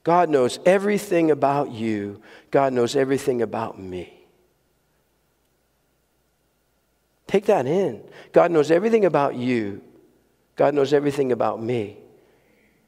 God 0.03 0.29
knows 0.29 0.60
everything 0.65 1.31
about 1.31 1.72
you. 1.72 2.22
God 2.51 2.74
knows 2.74 2.95
everything 2.95 3.41
about 3.41 3.79
me. 3.79 4.12
Take 7.27 7.45
that 7.45 7.65
in. 7.65 8.03
God 8.34 8.51
knows 8.51 8.69
everything 8.69 9.05
about 9.05 9.36
you. 9.36 9.81
God 10.55 10.74
knows 10.74 10.93
everything 10.93 11.31
about 11.31 11.62
me. 11.62 11.98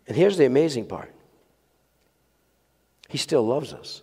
And 0.08 0.16
here's 0.16 0.38
the 0.38 0.46
amazing 0.46 0.86
part 0.86 1.14
he 3.10 3.18
still 3.18 3.46
loves 3.46 3.74
us. 3.74 4.02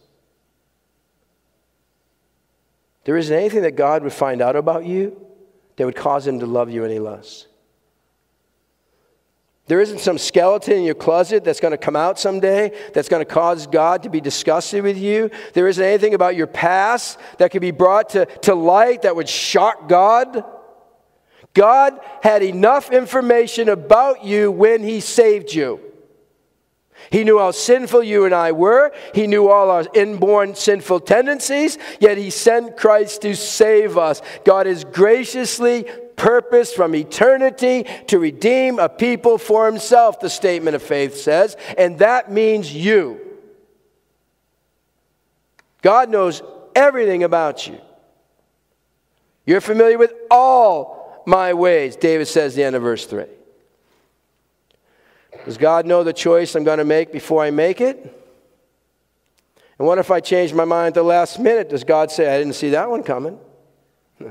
There 3.05 3.19
isn't 3.19 3.37
anything 3.37 3.63
that 3.63 3.77
God 3.77 4.03
would 4.03 4.15
find 4.15 4.41
out 4.41 4.57
about 4.57 4.87
you 4.87 5.21
that 5.77 5.85
would 5.85 5.97
cause 5.97 6.27
him 6.27 6.41
to 6.41 6.47
love 6.47 6.71
you 6.71 6.85
any 6.85 6.99
less. 6.99 7.47
There 9.67 9.81
isn't 9.81 10.01
some 10.01 10.19
skeleton 10.19 10.75
in 10.75 10.83
your 10.83 10.95
closet 10.95 11.43
that's 11.43 11.61
going 11.61 11.73
to 11.73 11.79
come 11.79 11.97
out 11.97 12.19
someday 12.19 12.71
that's 12.93 13.09
going 13.09 13.25
to 13.25 13.31
cause 13.31 13.67
God 13.67 14.03
to 14.03 14.11
be 14.11 14.21
disgusted 14.21 14.83
with 14.83 14.99
you. 14.99 15.31
There 15.55 15.69
isn't 15.69 15.83
anything 15.83 16.13
about 16.13 16.37
your 16.37 16.47
past 16.47 17.19
that 17.39 17.51
could 17.51 17.63
be 17.63 17.71
brought 17.71 18.11
to, 18.11 18.27
to 18.43 18.55
light 18.55 19.03
that 19.03 19.17
would 19.17 19.29
shock 19.29 19.89
God. 19.89 20.45
God 21.55 21.99
had 22.23 22.43
enough 22.43 22.93
information 22.93 23.71
about 23.71 24.23
you 24.23 24.53
when 24.53 24.83
He 24.83 25.01
saved 25.01 25.55
you. 25.55 25.81
He 27.11 27.25
knew 27.25 27.39
how 27.39 27.51
sinful 27.51 28.03
you 28.03 28.25
and 28.25 28.35
I 28.35 28.53
were. 28.53 28.93
He 29.15 29.27
knew 29.27 29.49
all 29.49 29.71
our 29.71 29.85
inborn 29.95 30.55
sinful 30.55 31.01
tendencies, 31.01 31.79
yet 32.01 32.19
He 32.19 32.31
sent 32.31 32.77
Christ 32.77 33.23
to 33.23 33.35
save 33.35 33.97
us. 33.99 34.23
God 34.45 34.67
is 34.67 34.85
graciously 34.85 35.87
purposed 36.17 36.77
from 36.77 36.95
eternity 36.95 37.87
to 38.07 38.19
redeem 38.19 38.79
a 38.79 38.89
people 38.89 39.39
for 39.39 39.67
Himself, 39.67 40.21
the 40.21 40.31
statement 40.31 40.77
of 40.77 40.83
faith 40.83 41.17
says, 41.17 41.57
and 41.77 41.99
that 41.99 42.31
means 42.31 42.73
you. 42.75 43.21
God 45.83 46.09
knows 46.09 46.43
everything 46.75 47.25
about 47.25 47.67
you. 47.67 47.79
You're 49.47 49.61
familiar 49.61 49.99
with 49.99 50.15
all 50.31 51.23
my 51.27 51.53
ways, 51.53 51.97
David 51.97 52.27
says 52.27 52.55
the 52.55 52.65
end 52.65 52.77
of 52.77 52.83
verse 52.83 53.07
3. 53.07 53.25
Does 55.45 55.59
God 55.59 55.87
know 55.87 56.03
the 56.03 56.13
choice 56.13 56.55
I'm 56.55 56.65
going 56.65 56.79
to 56.79 56.85
make 56.85 57.13
before 57.13 57.43
I 57.43 57.51
make 57.51 57.81
it? 57.81 57.99
And 59.79 59.87
what 59.87 59.99
if 59.99 60.11
I 60.11 60.21
change 60.21 60.55
my 60.55 60.65
mind 60.65 60.89
at 60.89 60.95
the 60.95 61.03
last 61.03 61.39
minute? 61.39 61.69
Does 61.69 61.85
God 61.85 62.11
say, 62.11 62.35
I 62.35 62.39
didn't 62.39 62.55
see 62.55 62.71
that 62.71 62.89
one 62.89 63.03
coming? 63.03 63.39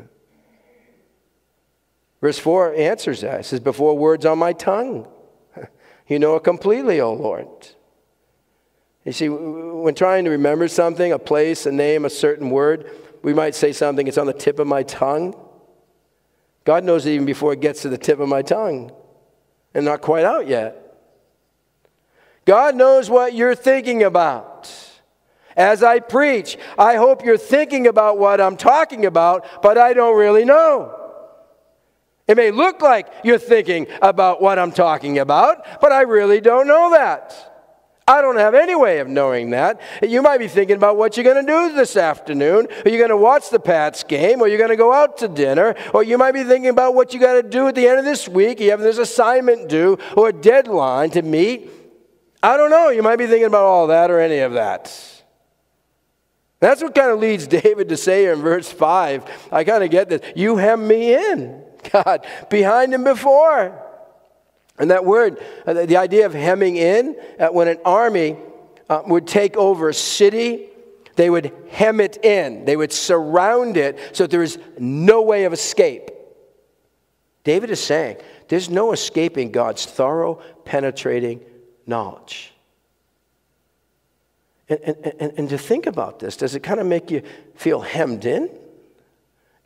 Verse 2.22 2.40
4 2.40 2.76
answers 2.76 3.22
that. 3.22 3.42
It 3.42 3.44
says, 3.44 3.60
Before 3.60 3.98
words 3.98 4.26
on 4.26 4.40
my 4.40 4.54
tongue, 4.54 5.08
you 6.08 6.18
know 6.18 6.36
it 6.36 6.44
completely, 6.44 7.00
O 7.02 7.14
Lord. 7.14 7.48
You 9.06 9.12
see, 9.12 9.28
when 9.28 9.94
trying 9.96 10.24
to 10.24 10.32
remember 10.32 10.68
something, 10.70 11.12
a 11.12 11.20
place, 11.20 11.66
a 11.66 11.72
name, 11.72 12.06
a 12.06 12.10
certain 12.10 12.50
word, 12.50 12.90
we 13.22 13.34
might 13.34 13.54
say 13.54 13.74
something, 13.74 14.08
it's 14.08 14.18
on 14.18 14.28
the 14.28 14.34
tip 14.34 14.60
of 14.60 14.68
my 14.68 14.84
tongue. 14.84 15.36
God 16.64 16.86
knows 16.86 17.06
it 17.06 17.12
even 17.12 17.26
before 17.26 17.52
it 17.52 17.60
gets 17.60 17.82
to 17.82 17.90
the 17.90 17.98
tip 17.98 18.20
of 18.20 18.30
my 18.30 18.42
tongue 18.42 18.94
and 19.74 19.84
not 19.84 20.02
quite 20.02 20.24
out 20.24 20.48
yet. 20.48 20.83
God 22.46 22.76
knows 22.76 23.10
what 23.10 23.34
you're 23.34 23.56
thinking 23.56 24.04
about. 24.04 24.72
As 25.56 25.84
I 25.84 26.00
preach, 26.00 26.58
I 26.78 26.96
hope 26.96 27.24
you're 27.24 27.38
thinking 27.38 27.88
about 27.88 28.18
what 28.18 28.42
I'm 28.42 28.58
talking 28.58 29.06
about, 29.06 29.46
but 29.62 29.78
I 29.78 29.94
don't 29.94 30.18
really 30.18 30.46
know. 30.46 31.00
It 32.28 32.38
may 32.38 32.52
look 32.52 32.82
like 32.82 33.08
you're 33.24 33.38
thinking 33.38 33.88
about 34.02 34.42
what 34.42 34.58
I'm 34.58 34.72
talking 34.72 35.20
about, 35.20 35.82
but 35.82 35.92
I 35.92 36.02
really 36.02 36.42
don't 36.42 36.68
know 36.68 36.92
that. 36.92 37.52
I 38.06 38.22
don't 38.22 38.38
have 38.38 38.54
any 38.54 38.76
way 38.76 39.00
of 39.00 39.08
knowing 39.08 39.52
that. 39.52 39.80
You 40.02 40.22
might 40.22 40.40
be 40.40 40.50
thinking 40.50 40.76
about 40.76 40.98
what 40.98 41.16
you're 41.16 41.24
going 41.24 41.46
to 41.46 41.52
do 41.52 41.74
this 41.74 41.96
afternoon. 41.96 42.68
Are 42.84 42.90
you 42.90 42.98
going 42.98 43.10
to 43.10 43.18
watch 43.18 43.50
the 43.50 43.60
Pats 43.60 44.04
game? 44.04 44.42
Or 44.42 44.48
you're 44.50 44.58
going 44.58 44.72
to 44.72 44.76
go 44.76 44.92
out 44.92 45.18
to 45.20 45.30
dinner? 45.30 45.76
Or 45.94 46.04
you 46.04 46.18
might 46.18 46.34
be 46.34 46.44
thinking 46.44 46.70
about 46.70 46.96
what 46.96 47.14
you 47.14 47.20
got 47.20 47.34
to 47.34 47.44
do 47.44 47.68
at 47.68 47.76
the 47.76 47.88
end 47.88 48.00
of 48.00 48.06
this 48.06 48.28
week. 48.28 48.60
You 48.60 48.72
have 48.72 48.82
this 48.82 48.98
assignment 48.98 49.70
due 49.70 49.98
or 50.18 50.30
a 50.30 50.34
deadline 50.34 51.12
to 51.12 51.22
meet. 51.22 51.70
I 52.44 52.58
don't 52.58 52.70
know. 52.70 52.90
You 52.90 53.02
might 53.02 53.16
be 53.16 53.26
thinking 53.26 53.46
about 53.46 53.64
all 53.64 53.88
that 53.88 54.12
or 54.12 54.20
any 54.20 54.40
of 54.40 54.54
that. 54.54 54.92
That's 56.60 56.84
what 56.84 56.94
kind 56.94 57.10
of 57.10 57.20
leads 57.20 57.48
David 57.64 57.90
to 57.90 57.98
say 57.98 58.24
here 58.24 58.34
in 58.34 58.42
verse 58.42 58.70
5. 58.70 59.50
I 59.52 59.64
kind 59.64 59.84
of 59.84 59.90
get 59.90 60.10
this. 60.10 60.22
You 60.36 60.58
hem 60.58 60.86
me 60.86 61.16
in, 61.16 61.64
God, 61.92 62.28
behind 62.50 62.94
and 62.94 63.06
before. 63.06 63.80
And 64.78 64.92
that 64.92 65.06
word, 65.06 65.42
uh, 65.66 65.86
the 65.86 65.98
idea 65.98 66.26
of 66.26 66.34
hemming 66.34 66.76
in, 66.76 67.16
uh, 67.40 67.48
when 67.48 67.70
an 67.70 67.78
army 67.86 68.36
uh, 68.90 69.04
would 69.06 69.26
take 69.26 69.56
over 69.56 69.88
a 69.88 69.94
city, 69.94 70.68
they 71.16 71.30
would 71.30 71.54
hem 71.70 72.02
it 72.02 72.26
in. 72.26 72.66
They 72.66 72.76
would 72.76 72.92
surround 72.92 73.78
it 73.78 73.98
so 74.12 74.28
there 74.28 74.44
is 74.44 74.58
no 74.78 75.22
way 75.22 75.46
of 75.46 75.54
escape. 75.54 76.10
David 77.46 77.70
is 77.70 77.82
saying 77.82 78.18
there's 78.50 78.70
no 78.70 78.92
escaping 78.92 79.52
God's 79.52 79.86
thorough, 79.86 80.42
penetrating 80.66 81.42
knowledge. 81.86 82.54
And, 84.70 84.80
and, 84.84 85.14
and, 85.20 85.34
and 85.38 85.50
to 85.50 85.58
think 85.58 85.86
about 85.86 86.20
this, 86.20 86.38
does 86.38 86.56
it 86.56 86.62
kind 86.62 86.80
of 86.80 86.88
make 86.88 87.12
you 87.12 87.22
feel 87.56 87.82
hemmed 87.82 88.26
in? 88.26 88.50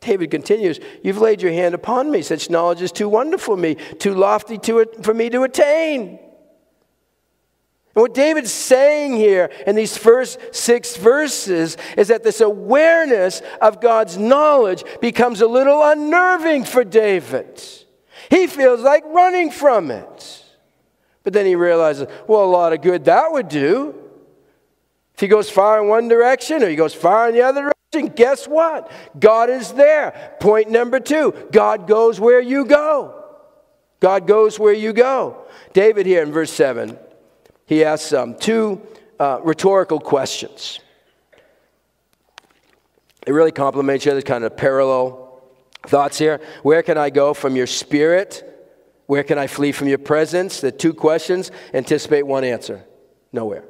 David 0.00 0.30
continues, 0.30 0.78
You've 1.02 1.18
laid 1.18 1.42
your 1.42 1.52
hand 1.52 1.74
upon 1.74 2.10
me. 2.10 2.22
Such 2.22 2.50
knowledge 2.50 2.82
is 2.82 2.92
too 2.92 3.08
wonderful 3.08 3.56
for 3.56 3.60
me, 3.60 3.74
too 3.74 4.14
lofty 4.14 4.58
to, 4.58 4.86
for 5.02 5.14
me 5.14 5.30
to 5.30 5.42
attain. 5.42 6.20
And 7.98 8.02
what 8.02 8.14
David's 8.14 8.52
saying 8.52 9.16
here 9.16 9.50
in 9.66 9.74
these 9.74 9.96
first 9.96 10.38
six 10.52 10.96
verses 10.96 11.76
is 11.96 12.08
that 12.08 12.22
this 12.22 12.40
awareness 12.40 13.42
of 13.60 13.80
God's 13.80 14.16
knowledge 14.16 14.84
becomes 15.00 15.40
a 15.40 15.48
little 15.48 15.82
unnerving 15.82 16.62
for 16.62 16.84
David. 16.84 17.60
He 18.30 18.46
feels 18.46 18.82
like 18.82 19.04
running 19.06 19.50
from 19.50 19.90
it. 19.90 20.44
But 21.28 21.34
then 21.34 21.44
he 21.44 21.56
realizes, 21.56 22.08
well, 22.26 22.42
a 22.42 22.46
lot 22.46 22.72
of 22.72 22.80
good 22.80 23.04
that 23.04 23.30
would 23.30 23.50
do. 23.50 23.94
If 25.12 25.20
he 25.20 25.28
goes 25.28 25.50
far 25.50 25.78
in 25.78 25.86
one 25.86 26.08
direction 26.08 26.62
or 26.62 26.70
he 26.70 26.74
goes 26.74 26.94
far 26.94 27.28
in 27.28 27.34
the 27.34 27.42
other 27.42 27.70
direction, 27.92 28.14
guess 28.16 28.48
what? 28.48 28.90
God 29.20 29.50
is 29.50 29.72
there. 29.72 30.36
Point 30.40 30.70
number 30.70 31.00
two 31.00 31.34
God 31.52 31.86
goes 31.86 32.18
where 32.18 32.40
you 32.40 32.64
go. 32.64 33.26
God 34.00 34.26
goes 34.26 34.58
where 34.58 34.72
you 34.72 34.94
go. 34.94 35.44
David, 35.74 36.06
here 36.06 36.22
in 36.22 36.32
verse 36.32 36.50
7, 36.50 36.98
he 37.66 37.84
asks 37.84 38.14
um, 38.14 38.34
two 38.34 38.80
uh, 39.20 39.40
rhetorical 39.42 40.00
questions. 40.00 40.80
They 43.26 43.32
really 43.32 43.52
complement 43.52 44.00
each 44.00 44.08
other, 44.08 44.22
kind 44.22 44.44
of 44.44 44.56
parallel 44.56 45.42
thoughts 45.82 46.16
here. 46.16 46.40
Where 46.62 46.82
can 46.82 46.96
I 46.96 47.10
go 47.10 47.34
from 47.34 47.54
your 47.54 47.66
spirit? 47.66 48.47
Where 49.08 49.24
can 49.24 49.38
I 49.38 49.46
flee 49.46 49.72
from 49.72 49.88
your 49.88 49.96
presence? 49.96 50.60
The 50.60 50.70
two 50.70 50.92
questions 50.92 51.50
anticipate 51.72 52.26
one 52.26 52.44
answer 52.44 52.84
nowhere. 53.32 53.64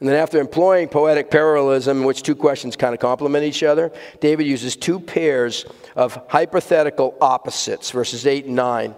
And 0.00 0.08
then, 0.08 0.16
after 0.16 0.40
employing 0.40 0.88
poetic 0.88 1.30
parallelism, 1.30 1.98
in 1.98 2.04
which 2.04 2.24
two 2.24 2.34
questions 2.34 2.74
kind 2.74 2.94
of 2.94 3.00
complement 3.00 3.44
each 3.44 3.62
other, 3.62 3.92
David 4.20 4.48
uses 4.48 4.74
two 4.74 4.98
pairs 4.98 5.64
of 5.94 6.20
hypothetical 6.28 7.16
opposites, 7.20 7.92
verses 7.92 8.26
8 8.26 8.46
and 8.46 8.56
9. 8.56 8.94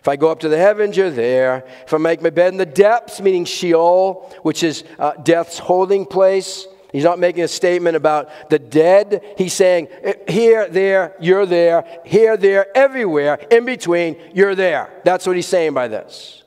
If 0.00 0.08
I 0.08 0.16
go 0.16 0.28
up 0.28 0.40
to 0.40 0.48
the 0.48 0.58
heavens, 0.58 0.96
you're 0.96 1.10
there. 1.10 1.64
If 1.84 1.94
I 1.94 1.98
make 1.98 2.22
my 2.22 2.30
bed 2.30 2.52
in 2.52 2.58
the 2.58 2.66
depths, 2.66 3.20
meaning 3.20 3.44
Sheol, 3.44 4.28
which 4.42 4.64
is 4.64 4.82
uh, 4.98 5.12
death's 5.22 5.58
holding 5.58 6.04
place, 6.04 6.66
he's 6.96 7.04
not 7.04 7.18
making 7.18 7.44
a 7.44 7.48
statement 7.48 7.96
about 7.96 8.50
the 8.50 8.58
dead. 8.58 9.22
He's 9.36 9.52
saying, 9.52 9.88
eh, 10.02 10.14
here, 10.28 10.68
there, 10.68 11.14
you're 11.20 11.46
there. 11.46 12.00
Here, 12.04 12.36
there, 12.36 12.76
everywhere. 12.76 13.34
In 13.50 13.64
between, 13.64 14.16
you're 14.34 14.54
there. 14.54 15.00
That's 15.04 15.26
what 15.26 15.36
he's 15.36 15.46
saying 15.46 15.74
by 15.74 15.88
this. 15.88 16.42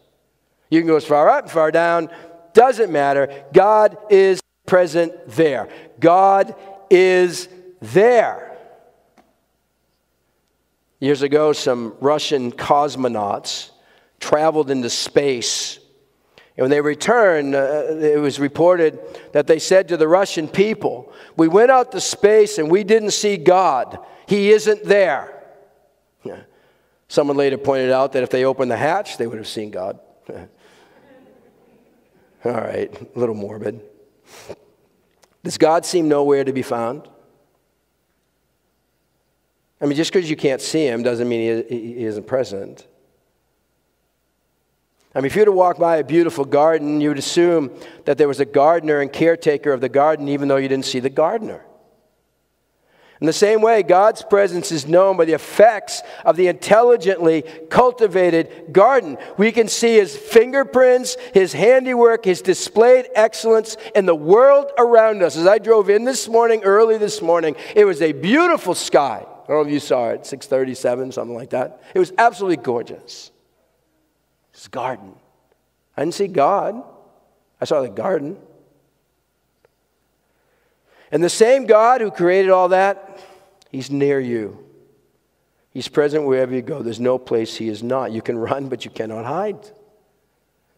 You 0.70 0.80
can 0.80 0.88
go 0.88 0.96
as 0.96 1.06
far 1.06 1.30
up, 1.30 1.50
far 1.50 1.72
down, 1.72 2.10
doesn't 2.54 2.92
matter. 2.92 3.46
God 3.54 3.98
is 4.10 4.42
present 4.66 5.14
there. 5.28 5.70
God 6.00 6.56
is 6.90 7.48
there. 7.80 8.58
Years 11.00 11.22
ago, 11.22 11.54
some 11.54 11.96
Russian 12.02 12.52
cosmonauts 12.52 13.70
traveled 14.20 14.70
into 14.70 14.90
space. 14.90 15.79
And 16.60 16.65
when 16.65 16.72
they 16.72 16.82
returned, 16.82 17.56
uh, 17.56 17.86
it 17.88 18.19
was 18.19 18.38
reported 18.38 19.00
that 19.32 19.48
they 19.48 19.60
said 19.60 19.88
to 19.88 19.95
the 19.95 20.10
Russian 20.10 20.50
people, 20.50 21.13
We 21.38 21.48
went 21.48 21.72
out 21.72 21.93
to 21.93 22.02
space 22.02 22.58
and 22.58 22.69
we 22.69 22.84
didn't 22.84 23.12
see 23.12 23.38
God. 23.38 23.98
He 24.28 24.52
isn't 24.52 24.84
there. 24.84 25.41
Someone 27.08 27.38
later 27.38 27.58
pointed 27.58 27.91
out 27.91 28.12
that 28.12 28.24
if 28.24 28.30
they 28.30 28.43
opened 28.43 28.72
the 28.72 28.76
hatch, 28.76 29.17
they 29.17 29.26
would 29.26 29.38
have 29.38 29.48
seen 29.48 29.72
God. 29.72 30.02
All 32.43 32.52
right, 32.52 32.93
a 32.93 33.17
little 33.17 33.36
morbid. 33.36 33.80
Does 35.45 35.58
God 35.58 35.86
seem 35.86 36.10
nowhere 36.10 36.43
to 36.43 36.52
be 36.52 36.62
found? 36.62 37.08
I 39.80 39.86
mean, 39.86 39.95
just 39.95 40.12
because 40.12 40.30
you 40.30 40.36
can't 40.36 40.60
see 40.60 40.86
him 40.86 41.04
doesn't 41.04 41.30
mean 41.30 41.63
he, 41.69 41.93
he 41.93 42.04
isn't 42.04 42.28
present. 42.28 42.86
I 45.20 45.22
mean, 45.22 45.26
if 45.26 45.36
you 45.36 45.42
were 45.42 45.48
to 45.48 45.52
walk 45.52 45.78
by 45.78 45.98
a 45.98 46.04
beautiful 46.06 46.46
garden, 46.46 47.02
you 47.02 47.10
would 47.10 47.18
assume 47.18 47.72
that 48.06 48.18
there 48.18 48.30
was 48.30 48.40
a 48.40 48.46
gardener 48.46 49.02
and 49.02 49.12
caretaker 49.12 49.74
of 49.74 49.82
the 49.82 49.90
garden, 49.90 50.30
even 50.30 50.48
though 50.48 50.56
you 50.56 50.70
didn't 50.70 50.86
see 50.86 51.02
the 51.02 51.10
gardener. 51.10 51.66
In 53.20 53.28
the 53.28 53.34
same 53.34 53.62
way, 53.62 53.84
God's 53.84 54.24
presence 54.24 54.72
is 54.72 54.88
known 54.88 55.18
by 55.18 55.26
the 55.26 55.34
effects 55.34 56.04
of 56.24 56.38
the 56.38 56.48
intelligently 56.48 57.42
cultivated 57.70 58.72
garden. 58.72 59.18
We 59.38 59.52
can 59.52 59.68
see 59.68 59.96
his 59.96 60.16
fingerprints, 60.16 61.18
his 61.34 61.52
handiwork, 61.52 62.24
his 62.24 62.42
displayed 62.42 63.10
excellence 63.14 63.76
in 63.94 64.06
the 64.06 64.16
world 64.16 64.72
around 64.78 65.22
us. 65.22 65.36
As 65.36 65.48
I 65.48 65.58
drove 65.58 65.90
in 65.90 66.06
this 66.06 66.30
morning, 66.30 66.64
early 66.64 66.98
this 66.98 67.22
morning, 67.22 67.58
it 67.76 67.84
was 67.84 68.02
a 68.02 68.14
beautiful 68.14 68.74
sky. 68.74 69.26
I 69.26 69.48
don't 69.50 69.64
know 69.64 69.68
if 69.68 69.74
you 69.74 69.82
saw 69.82 70.12
it, 70.12 70.26
637, 70.26 71.12
something 71.12 71.36
like 71.36 71.50
that. 71.50 71.84
It 71.94 72.00
was 72.00 72.14
absolutely 72.18 72.64
gorgeous. 72.64 73.32
Garden. 74.67 75.13
I 75.95 76.02
didn't 76.02 76.15
see 76.15 76.28
God. 76.28 76.84
I 77.62 77.65
saw 77.65 77.82
the 77.82 77.89
garden. 77.89 78.38
And 81.12 81.24
the 81.24 81.30
same 81.30 81.65
God 81.65 82.02
who 82.02 82.12
created 82.12 82.52
all 82.52 82.69
that, 82.69 83.22
He's 83.72 83.89
near 83.89 84.19
you. 84.19 84.63
He's 85.72 85.88
present 85.88 86.26
wherever 86.26 86.54
you 86.54 86.62
go. 86.62 86.82
There's 86.82 87.00
no 87.00 87.17
place 87.17 87.56
He 87.58 87.69
is 87.69 87.84
not. 87.84 88.12
You 88.12 88.22
can 88.22 88.38
run, 88.38 88.69
but 88.69 88.86
you 88.86 88.91
cannot 88.91 89.26
hide. 89.26 89.72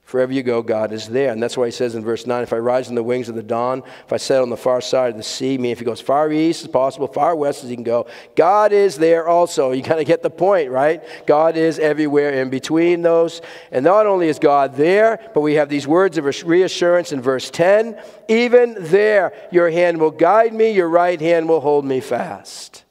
Wherever 0.10 0.34
you 0.34 0.44
go, 0.44 0.62
God 0.62 0.92
is 0.92 1.08
there. 1.08 1.32
And 1.32 1.42
that's 1.42 1.56
why 1.56 1.68
he 1.68 1.72
says 1.72 1.96
in 1.96 2.04
verse 2.04 2.28
9 2.28 2.44
if 2.44 2.52
I 2.52 2.58
rise 2.58 2.90
on 2.90 2.96
the 2.96 3.04
wings 3.04 3.30
of 3.30 3.36
the 3.36 3.44
dawn, 3.44 3.82
if 4.06 4.12
I 4.12 4.18
set 4.18 4.42
on 4.42 4.50
the 4.50 4.58
far 4.58 4.82
side 4.82 5.12
of 5.12 5.18
the 5.18 5.24
sea, 5.24 5.58
me, 5.58 5.72
if 5.72 5.80
he 5.80 5.86
goes 5.86 6.02
far 6.02 6.30
east 6.34 6.64
as 6.64 6.68
possible, 6.70 7.08
far 7.08 7.34
west 7.34 7.64
as 7.64 7.70
he 7.70 7.76
can 7.76 7.86
go, 7.86 8.08
God 8.36 8.74
is 8.74 8.98
there 8.98 9.30
also. 9.30 9.72
You 9.72 9.84
kind 9.84 10.02
of 10.02 10.06
get 10.06 10.22
the 10.22 10.30
point, 10.30 10.70
right? 10.70 11.02
God 11.26 11.56
is 11.56 11.80
everywhere 11.80 12.42
in 12.42 12.50
between 12.50 13.04
those. 13.04 13.42
And 13.72 13.86
not 13.86 14.06
only 14.06 14.28
is 14.28 14.38
God 14.38 14.76
there, 14.76 15.18
but 15.34 15.42
we 15.42 15.54
have 15.54 15.70
these 15.70 15.88
words 15.88 16.18
of 16.18 16.26
reassurance 16.46 17.14
in 17.14 17.22
verse 17.22 17.50
10 17.50 17.98
even 18.28 18.78
there, 18.80 19.34
your 19.52 19.70
hand 19.70 20.00
will 20.00 20.12
guide 20.12 20.54
me, 20.54 20.72
your 20.72 20.88
right 20.88 21.20
hand 21.20 21.50
will 21.50 21.60
hold 21.60 21.84
me 21.84 22.00
fast. 22.00 22.86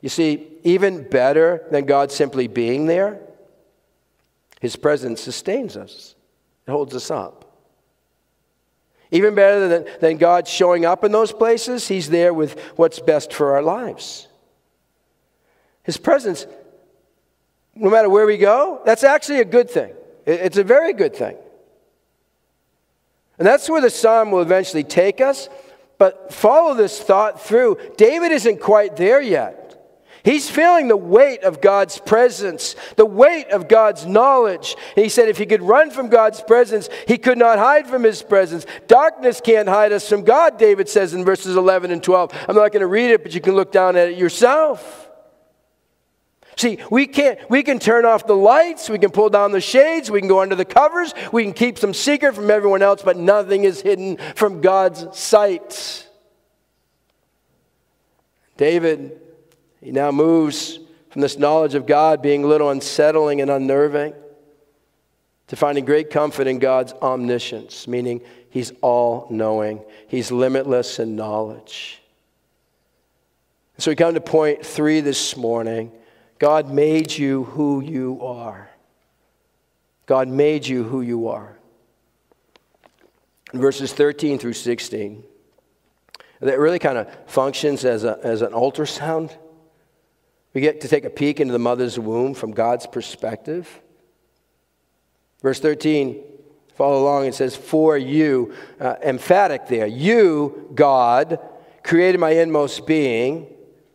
You 0.00 0.08
see, 0.08 0.48
even 0.64 1.08
better 1.08 1.66
than 1.70 1.84
God 1.84 2.10
simply 2.10 2.48
being 2.48 2.86
there, 2.86 3.20
his 4.60 4.76
presence 4.76 5.20
sustains 5.20 5.76
us. 5.76 6.14
It 6.68 6.70
holds 6.70 6.94
us 6.94 7.10
up. 7.10 7.46
Even 9.10 9.34
better 9.34 9.66
than, 9.66 9.86
than 10.00 10.16
God 10.18 10.46
showing 10.46 10.84
up 10.84 11.02
in 11.02 11.10
those 11.10 11.32
places, 11.32 11.88
He's 11.88 12.10
there 12.10 12.32
with 12.32 12.60
what's 12.76 13.00
best 13.00 13.32
for 13.32 13.54
our 13.54 13.62
lives. 13.62 14.28
His 15.82 15.96
presence, 15.96 16.46
no 17.74 17.90
matter 17.90 18.08
where 18.08 18.26
we 18.26 18.36
go, 18.36 18.80
that's 18.84 19.02
actually 19.02 19.40
a 19.40 19.44
good 19.44 19.68
thing. 19.68 19.92
It's 20.26 20.58
a 20.58 20.62
very 20.62 20.92
good 20.92 21.16
thing. 21.16 21.36
And 23.38 23.46
that's 23.46 23.68
where 23.68 23.80
the 23.80 23.90
psalm 23.90 24.30
will 24.30 24.42
eventually 24.42 24.84
take 24.84 25.20
us. 25.20 25.48
But 25.98 26.32
follow 26.32 26.74
this 26.74 27.00
thought 27.00 27.40
through. 27.40 27.78
David 27.96 28.32
isn't 28.32 28.60
quite 28.60 28.96
there 28.96 29.20
yet. 29.20 29.59
He's 30.22 30.50
feeling 30.50 30.88
the 30.88 30.96
weight 30.96 31.42
of 31.44 31.60
God's 31.60 31.98
presence, 31.98 32.76
the 32.96 33.06
weight 33.06 33.48
of 33.50 33.68
God's 33.68 34.04
knowledge. 34.04 34.76
And 34.96 35.04
he 35.04 35.08
said 35.08 35.28
if 35.28 35.38
he 35.38 35.46
could 35.46 35.62
run 35.62 35.90
from 35.90 36.08
God's 36.08 36.42
presence, 36.42 36.88
he 37.06 37.16
could 37.16 37.38
not 37.38 37.58
hide 37.58 37.86
from 37.86 38.02
his 38.02 38.22
presence. 38.22 38.66
Darkness 38.86 39.40
can't 39.40 39.68
hide 39.68 39.92
us 39.92 40.08
from 40.08 40.22
God, 40.22 40.58
David 40.58 40.88
says 40.88 41.14
in 41.14 41.24
verses 41.24 41.56
11 41.56 41.90
and 41.90 42.02
12. 42.02 42.32
I'm 42.48 42.56
not 42.56 42.72
going 42.72 42.80
to 42.80 42.86
read 42.86 43.10
it, 43.10 43.22
but 43.22 43.34
you 43.34 43.40
can 43.40 43.54
look 43.54 43.72
down 43.72 43.96
at 43.96 44.08
it 44.08 44.18
yourself. 44.18 45.08
See, 46.56 46.78
we 46.90 47.06
can't 47.06 47.38
we 47.48 47.62
can 47.62 47.78
turn 47.78 48.04
off 48.04 48.26
the 48.26 48.36
lights, 48.36 48.90
we 48.90 48.98
can 48.98 49.10
pull 49.10 49.30
down 49.30 49.52
the 49.52 49.62
shades, 49.62 50.10
we 50.10 50.20
can 50.20 50.28
go 50.28 50.42
under 50.42 50.54
the 50.54 50.66
covers, 50.66 51.14
we 51.32 51.44
can 51.44 51.54
keep 51.54 51.78
some 51.78 51.94
secret 51.94 52.34
from 52.34 52.50
everyone 52.50 52.82
else, 52.82 53.00
but 53.02 53.16
nothing 53.16 53.64
is 53.64 53.80
hidden 53.80 54.18
from 54.34 54.60
God's 54.60 55.18
sight. 55.18 56.06
David, 58.58 59.18
he 59.80 59.92
now 59.92 60.10
moves 60.10 60.78
from 61.10 61.22
this 61.22 61.38
knowledge 61.38 61.74
of 61.74 61.86
God 61.86 62.22
being 62.22 62.44
a 62.44 62.46
little 62.46 62.70
unsettling 62.70 63.40
and 63.40 63.50
unnerving 63.50 64.14
to 65.48 65.56
finding 65.56 65.84
great 65.84 66.10
comfort 66.10 66.46
in 66.46 66.58
God's 66.58 66.92
omniscience, 66.92 67.88
meaning 67.88 68.20
he's 68.50 68.72
all 68.82 69.26
knowing, 69.30 69.82
he's 70.06 70.30
limitless 70.30 70.98
in 70.98 71.16
knowledge. 71.16 72.00
So 73.78 73.90
we 73.90 73.96
come 73.96 74.14
to 74.14 74.20
point 74.20 74.64
three 74.64 75.00
this 75.00 75.36
morning 75.36 75.92
God 76.38 76.70
made 76.70 77.12
you 77.12 77.44
who 77.44 77.80
you 77.80 78.22
are. 78.22 78.70
God 80.06 80.28
made 80.28 80.66
you 80.66 80.82
who 80.84 81.02
you 81.02 81.28
are. 81.28 81.56
In 83.52 83.60
verses 83.60 83.92
13 83.92 84.38
through 84.38 84.54
16, 84.54 85.22
that 86.40 86.58
really 86.58 86.78
kind 86.78 86.98
of 86.98 87.08
functions 87.26 87.84
as, 87.84 88.04
a, 88.04 88.18
as 88.22 88.42
an 88.42 88.52
ultrasound. 88.52 89.36
We 90.52 90.60
get 90.60 90.80
to 90.80 90.88
take 90.88 91.04
a 91.04 91.10
peek 91.10 91.40
into 91.40 91.52
the 91.52 91.58
mother's 91.58 91.98
womb 91.98 92.34
from 92.34 92.52
God's 92.52 92.86
perspective. 92.86 93.80
Verse 95.42 95.60
13, 95.60 96.22
follow 96.74 97.02
along, 97.02 97.26
it 97.26 97.34
says, 97.34 97.56
For 97.56 97.96
you, 97.96 98.52
uh, 98.80 98.96
emphatic 99.02 99.68
there, 99.68 99.86
you, 99.86 100.70
God, 100.74 101.38
created 101.82 102.20
my 102.20 102.30
inmost 102.30 102.86
being 102.86 103.46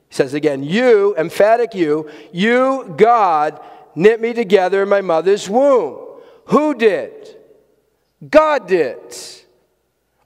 He 0.09 0.15
says 0.15 0.33
again, 0.33 0.63
You, 0.63 1.15
emphatic 1.17 1.75
you, 1.75 2.09
you, 2.31 2.93
God, 2.97 3.59
knit 3.95 4.21
me 4.21 4.33
together 4.33 4.83
in 4.83 4.89
my 4.89 5.01
mother's 5.01 5.49
womb. 5.49 5.99
Who 6.45 6.73
did? 6.73 7.35
God 8.27 8.67
did. 8.67 8.97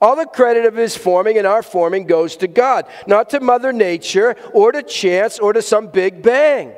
All 0.01 0.15
the 0.15 0.25
credit 0.25 0.65
of 0.65 0.75
his 0.75 0.95
forming 0.95 1.37
and 1.37 1.45
our 1.45 1.61
forming 1.61 2.05
goes 2.05 2.37
to 2.37 2.47
God, 2.47 2.85
not 3.05 3.29
to 3.31 3.39
Mother 3.39 3.73
Nature 3.73 4.35
or 4.53 4.71
to 4.71 4.81
chance 4.81 5.39
or 5.39 5.51
to 5.53 5.61
some 5.61 5.87
big 5.87 6.21
bang. 6.21 6.73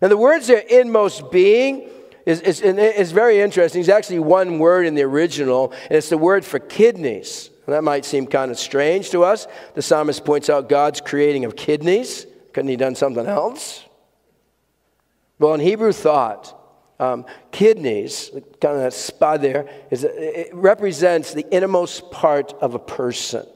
Now, 0.00 0.08
the 0.08 0.16
words 0.16 0.46
there, 0.46 0.58
inmost 0.58 1.30
being, 1.30 1.88
is, 2.26 2.40
is, 2.40 2.60
is 2.60 3.12
very 3.12 3.40
interesting. 3.40 3.80
It's 3.80 3.88
actually 3.88 4.20
one 4.20 4.58
word 4.58 4.86
in 4.86 4.94
the 4.94 5.02
original, 5.02 5.72
and 5.88 5.92
it's 5.92 6.08
the 6.08 6.18
word 6.18 6.44
for 6.44 6.58
kidneys. 6.58 7.50
That 7.66 7.82
might 7.82 8.04
seem 8.04 8.26
kind 8.26 8.50
of 8.50 8.58
strange 8.58 9.10
to 9.10 9.24
us. 9.24 9.46
The 9.74 9.82
psalmist 9.82 10.24
points 10.24 10.50
out 10.50 10.68
God's 10.68 11.00
creating 11.00 11.44
of 11.44 11.56
kidneys. 11.56 12.26
Couldn't 12.52 12.68
he 12.68 12.76
done 12.76 12.94
something 12.94 13.26
else? 13.26 13.84
Well, 15.38 15.54
in 15.54 15.60
Hebrew 15.60 15.92
thought, 15.92 16.54
um, 16.98 17.26
kidneys, 17.50 18.30
kind 18.60 18.76
of 18.76 18.82
that 18.82 18.92
spot 18.92 19.40
there, 19.40 19.68
is, 19.90 20.04
it 20.04 20.50
represents 20.52 21.34
the 21.34 21.46
innermost 21.50 22.10
part 22.10 22.52
of 22.60 22.74
a 22.74 22.78
person. 22.78 23.46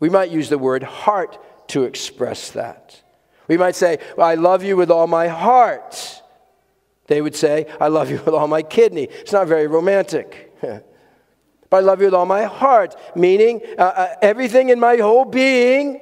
We 0.00 0.08
might 0.08 0.30
use 0.30 0.48
the 0.48 0.58
word 0.58 0.82
heart 0.82 1.38
to 1.68 1.84
express 1.84 2.52
that. 2.52 3.02
We 3.48 3.56
might 3.56 3.74
say, 3.74 3.98
well, 4.16 4.26
I 4.26 4.34
love 4.34 4.62
you 4.62 4.76
with 4.76 4.90
all 4.90 5.06
my 5.06 5.28
heart. 5.28 6.22
They 7.06 7.22
would 7.22 7.34
say, 7.34 7.66
I 7.80 7.88
love 7.88 8.10
you 8.10 8.18
with 8.18 8.34
all 8.34 8.48
my 8.48 8.62
kidney. 8.62 9.04
It's 9.04 9.32
not 9.32 9.48
very 9.48 9.66
romantic. 9.66 10.54
But 11.70 11.78
I 11.78 11.80
love 11.80 12.00
you 12.00 12.06
with 12.06 12.14
all 12.14 12.24
my 12.24 12.44
heart, 12.44 12.96
meaning 13.14 13.60
uh, 13.76 13.82
uh, 13.82 14.14
everything 14.22 14.70
in 14.70 14.80
my 14.80 14.96
whole 14.96 15.26
being, 15.26 16.00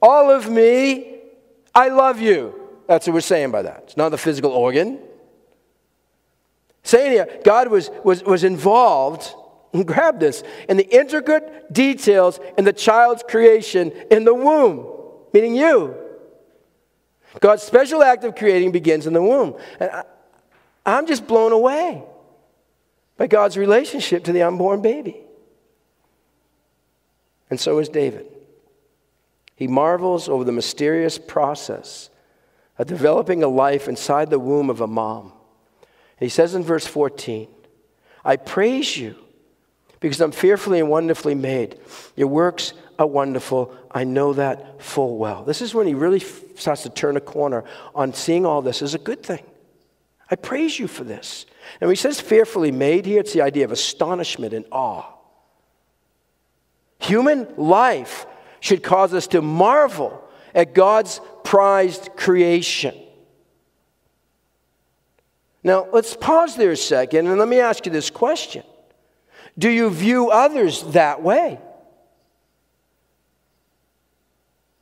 all 0.00 0.30
of 0.30 0.48
me, 0.48 1.18
I 1.74 1.88
love 1.88 2.20
you. 2.20 2.54
That's 2.86 3.06
what 3.06 3.14
we're 3.14 3.20
saying 3.20 3.50
by 3.50 3.62
that. 3.62 3.84
It's 3.86 3.96
not 3.96 4.10
the 4.10 4.18
physical 4.18 4.52
organ. 4.52 5.00
Saying 6.82 7.12
here, 7.12 7.40
God 7.44 7.68
was, 7.68 7.90
was, 8.04 8.22
was 8.24 8.44
involved, 8.44 9.34
and 9.72 9.86
grab 9.86 10.18
this, 10.18 10.42
in 10.68 10.76
the 10.76 10.88
intricate 10.88 11.72
details 11.72 12.40
in 12.56 12.64
the 12.64 12.72
child's 12.72 13.22
creation 13.22 13.92
in 14.10 14.24
the 14.24 14.34
womb, 14.34 14.86
meaning 15.32 15.54
you. 15.54 15.94
God's 17.38 17.62
special 17.62 18.02
act 18.02 18.24
of 18.24 18.34
creating 18.34 18.72
begins 18.72 19.06
in 19.06 19.12
the 19.12 19.22
womb. 19.22 19.56
And 19.78 19.90
I, 19.90 20.04
I'm 20.84 21.06
just 21.06 21.26
blown 21.26 21.52
away 21.52 22.02
by 23.16 23.26
God's 23.26 23.56
relationship 23.56 24.24
to 24.24 24.32
the 24.32 24.42
unborn 24.42 24.82
baby. 24.82 25.20
And 27.50 27.60
so 27.60 27.78
is 27.78 27.88
David. 27.88 28.26
He 29.54 29.68
marvels 29.68 30.28
over 30.28 30.42
the 30.42 30.52
mysterious 30.52 31.18
process 31.18 32.08
of 32.78 32.86
developing 32.86 33.42
a 33.42 33.48
life 33.48 33.88
inside 33.88 34.30
the 34.30 34.38
womb 34.38 34.70
of 34.70 34.80
a 34.80 34.86
mom. 34.86 35.32
He 36.20 36.28
says 36.28 36.54
in 36.54 36.62
verse 36.62 36.86
14, 36.86 37.48
I 38.24 38.36
praise 38.36 38.96
you 38.96 39.16
because 39.98 40.20
I'm 40.20 40.32
fearfully 40.32 40.78
and 40.78 40.90
wonderfully 40.90 41.34
made. 41.34 41.80
Your 42.14 42.28
works 42.28 42.74
are 42.98 43.06
wonderful. 43.06 43.74
I 43.90 44.04
know 44.04 44.34
that 44.34 44.82
full 44.82 45.16
well. 45.16 45.44
This 45.44 45.62
is 45.62 45.74
when 45.74 45.86
he 45.86 45.94
really 45.94 46.20
starts 46.20 46.82
to 46.82 46.90
turn 46.90 47.16
a 47.16 47.20
corner 47.20 47.64
on 47.94 48.12
seeing 48.12 48.44
all 48.44 48.60
this 48.60 48.82
as 48.82 48.94
a 48.94 48.98
good 48.98 49.22
thing. 49.22 49.42
I 50.30 50.36
praise 50.36 50.78
you 50.78 50.86
for 50.86 51.04
this. 51.04 51.46
And 51.80 51.88
when 51.88 51.94
he 51.94 52.00
says 52.00 52.20
fearfully 52.20 52.70
made 52.70 53.06
here, 53.06 53.20
it's 53.20 53.32
the 53.32 53.42
idea 53.42 53.64
of 53.64 53.72
astonishment 53.72 54.52
and 54.52 54.64
awe. 54.70 55.04
Human 57.00 57.48
life 57.56 58.26
should 58.60 58.82
cause 58.82 59.14
us 59.14 59.26
to 59.28 59.40
marvel 59.40 60.22
at 60.54 60.74
God's 60.74 61.20
prized 61.44 62.10
creation. 62.16 62.94
Now, 65.62 65.86
let's 65.92 66.16
pause 66.16 66.56
there 66.56 66.70
a 66.70 66.76
second 66.76 67.26
and 67.26 67.38
let 67.38 67.48
me 67.48 67.60
ask 67.60 67.84
you 67.86 67.92
this 67.92 68.10
question 68.10 68.62
Do 69.58 69.68
you 69.68 69.90
view 69.90 70.30
others 70.30 70.82
that 70.92 71.22
way? 71.22 71.58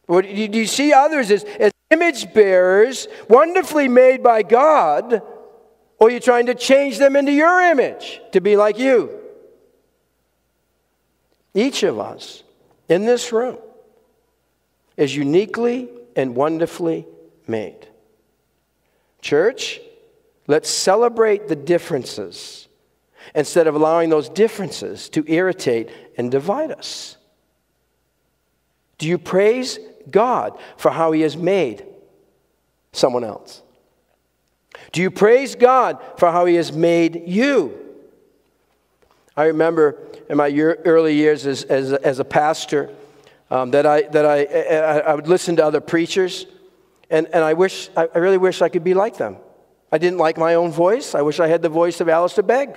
Do 0.09 0.23
you 0.27 0.67
see 0.67 0.93
others 0.93 1.31
as, 1.31 1.45
as 1.45 1.73
image 1.91 2.33
bearers, 2.33 3.09
wonderfully 3.29 3.88
made 3.88 4.23
by 4.23 4.43
God? 4.43 5.23
Or 6.01 6.07
are 6.07 6.11
you're 6.11 6.21
trying 6.21 6.47
to 6.47 6.55
change 6.55 6.99
them 6.99 7.17
into 7.17 7.33
your 7.33 7.61
image 7.61 8.21
to 8.33 8.41
be 8.41 8.57
like 8.57 8.79
you. 8.79 9.19
Each 11.55 11.83
of 11.83 11.99
us 11.99 12.45
in 12.88 13.05
this 13.05 13.33
room 13.33 13.59
is 14.97 15.14
uniquely 15.17 15.88
and 16.14 16.37
wonderfully 16.37 17.07
made. 17.49 17.88
Church, 19.21 19.81
let's 20.49 20.69
celebrate 20.69 21.47
the 21.47 21.55
differences 21.55 22.67
instead 23.35 23.69
of 23.69 23.77
allowing 23.77 24.11
those 24.11 24.29
differences 24.29 25.09
to 25.11 25.25
irritate 25.31 25.91
and 26.17 26.31
divide 26.31 26.73
us. 26.73 27.17
Do 28.97 29.07
you 29.07 29.19
praise 29.19 29.79
God 30.11 30.59
for 30.77 30.91
how 30.91 31.13
He 31.13 31.21
has 31.21 31.37
made 31.37 31.87
someone 32.93 33.23
else? 33.23 33.63
Do 34.93 35.03
you 35.03 35.11
praise 35.11 35.55
God 35.55 36.03
for 36.17 36.33
how 36.33 36.47
He 36.47 36.57
has 36.57 36.73
made 36.73 37.29
you? 37.29 37.79
I 39.37 39.45
remember 39.45 39.99
in 40.29 40.37
my 40.37 40.49
year, 40.49 40.81
early 40.85 41.15
years 41.15 41.47
as, 41.47 41.63
as, 41.65 41.93
as 41.93 42.19
a 42.19 42.25
pastor 42.25 42.91
um, 43.51 43.71
that, 43.71 43.87
I, 43.87 44.03
that 44.03 44.27
I, 44.27 44.45
I, 44.45 45.15
would 45.15 45.29
listen 45.29 45.57
to 45.57 45.65
other 45.65 45.81
preachers, 45.81 46.47
and, 47.09 47.27
and 47.33 47.43
I, 47.43 47.55
wish, 47.55 47.89
I 47.97 48.19
really 48.19 48.37
wish 48.37 48.61
I 48.61 48.69
could 48.69 48.85
be 48.85 48.95
like 48.95 49.17
them. 49.17 49.37
I 49.90 49.98
didn't 49.98 50.18
like 50.18 50.37
my 50.37 50.55
own 50.55 50.70
voice. 50.70 51.14
I 51.14 51.22
wish 51.22 51.40
I 51.40 51.48
had 51.48 51.62
the 51.62 51.68
voice 51.68 52.01
of 52.01 52.09
Alistair 52.09 52.44
Begg. 52.44 52.74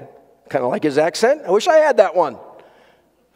Kind 0.50 0.64
of 0.64 0.72
like 0.72 0.84
his 0.84 0.98
accent. 0.98 1.42
I 1.46 1.52
wish 1.52 1.68
I 1.68 1.78
had 1.78 1.98
that 1.98 2.16
one. 2.16 2.38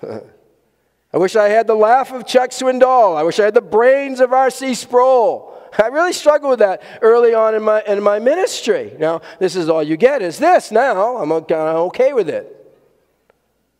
I 0.04 1.18
wish 1.18 1.36
I 1.36 1.48
had 1.48 1.68
the 1.68 1.76
laugh 1.76 2.12
of 2.12 2.26
Chuck 2.26 2.50
Swindoll. 2.50 3.16
I 3.16 3.24
wish 3.24 3.40
I 3.40 3.46
had 3.46 3.54
the 3.54 3.62
brains 3.62 4.20
of 4.20 4.34
R.C. 4.34 4.76
Sproul. 4.76 5.54
I 5.82 5.88
really 5.88 6.14
struggled 6.14 6.52
with 6.52 6.60
that 6.60 6.82
early 7.02 7.34
on 7.34 7.56
in 7.56 7.64
my, 7.64 7.82
in 7.88 8.02
my 8.04 8.20
ministry. 8.20 8.94
Now, 9.00 9.22
this 9.40 9.56
is 9.56 9.70
all 9.70 9.84
you 9.84 9.98
get 9.98 10.22
is 10.22 10.38
this 10.38 10.72
now. 10.72 11.18
I'm 11.18 11.32
okay 11.32 12.14
with 12.14 12.30
it. 12.30 12.52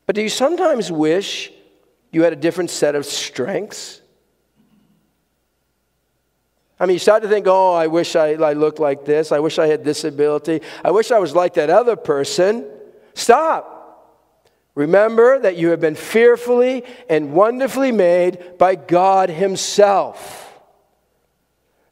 But 0.06 0.16
do 0.16 0.22
you 0.22 0.30
sometimes 0.30 0.92
wish 0.92 1.52
you 2.12 2.24
had 2.24 2.34
a 2.34 2.38
different 2.38 2.70
set 2.70 2.96
of 2.96 3.06
strengths? 3.06 4.02
I 6.80 6.86
mean, 6.86 6.96
you 6.96 7.00
start 7.00 7.24
to 7.24 7.30
think, 7.30 7.48
oh, 7.48 7.74
I 7.74 7.88
wish 7.88 8.16
I, 8.16 8.34
I 8.34 8.54
looked 8.54 8.80
like 8.80 9.06
this. 9.06 9.32
I 9.32 9.40
wish 9.40 9.60
I 9.60 9.68
had 9.68 9.84
this 9.84 10.04
ability. 10.04 10.62
I 10.84 10.92
wish 10.92 11.12
I 11.12 11.20
was 11.20 11.34
like 11.34 11.54
that 11.54 11.70
other 11.70 11.96
person. 11.96 12.66
Stop. 13.14 13.76
Remember 14.76 15.40
that 15.40 15.56
you 15.56 15.70
have 15.70 15.80
been 15.80 15.96
fearfully 15.96 16.84
and 17.10 17.32
wonderfully 17.32 17.94
made 17.94 18.58
by 18.58 18.76
God 18.76 19.30
Himself. 19.30 20.42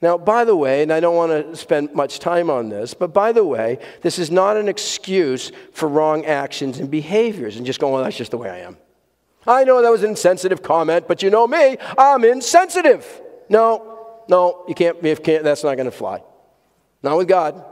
Now, 0.02 0.17
by 0.17 0.43
the 0.43 0.56
way, 0.56 0.84
and 0.84 0.91
I 0.91 1.00
don't 1.00 1.15
want 1.15 1.32
to 1.32 1.56
spend 1.56 1.93
much 1.93 2.19
time 2.19 2.50
on 2.50 2.67
this, 2.67 2.93
but 2.93 3.13
by 3.13 3.32
the 3.32 3.46
way, 3.46 3.80
this 4.02 4.19
is 4.19 4.30
not 4.30 4.58
an 4.58 4.67
excuse 4.67 5.54
for 5.72 5.88
wrong 5.88 6.26
actions 6.26 6.78
and 6.80 6.91
behaviors 6.91 7.56
and 7.56 7.65
just 7.65 7.80
going, 7.80 7.93
well, 7.93 8.02
oh, 8.02 8.04
that's 8.04 8.17
just 8.17 8.32
the 8.32 8.38
way 8.38 8.50
I 8.50 8.60
am. 8.60 8.76
I 9.48 9.63
know 9.63 9.82
that 9.82 9.89
was 9.89 10.04
an 10.04 10.10
insensitive 10.10 10.62
comment, 10.62 11.08
but 11.08 11.24
you 11.24 11.30
know 11.30 11.48
me, 11.48 11.78
I'm 11.98 12.26
insensitive. 12.26 13.22
No, 13.48 13.92
no, 14.27 14.63
you 14.67 14.75
can't, 14.75 15.03
you 15.03 15.15
can't 15.15 15.43
that's 15.43 15.63
not 15.63 15.75
going 15.75 15.86
to 15.86 15.91
fly. 15.91 16.21
Not 17.01 17.17
with 17.17 17.27
God. 17.27 17.63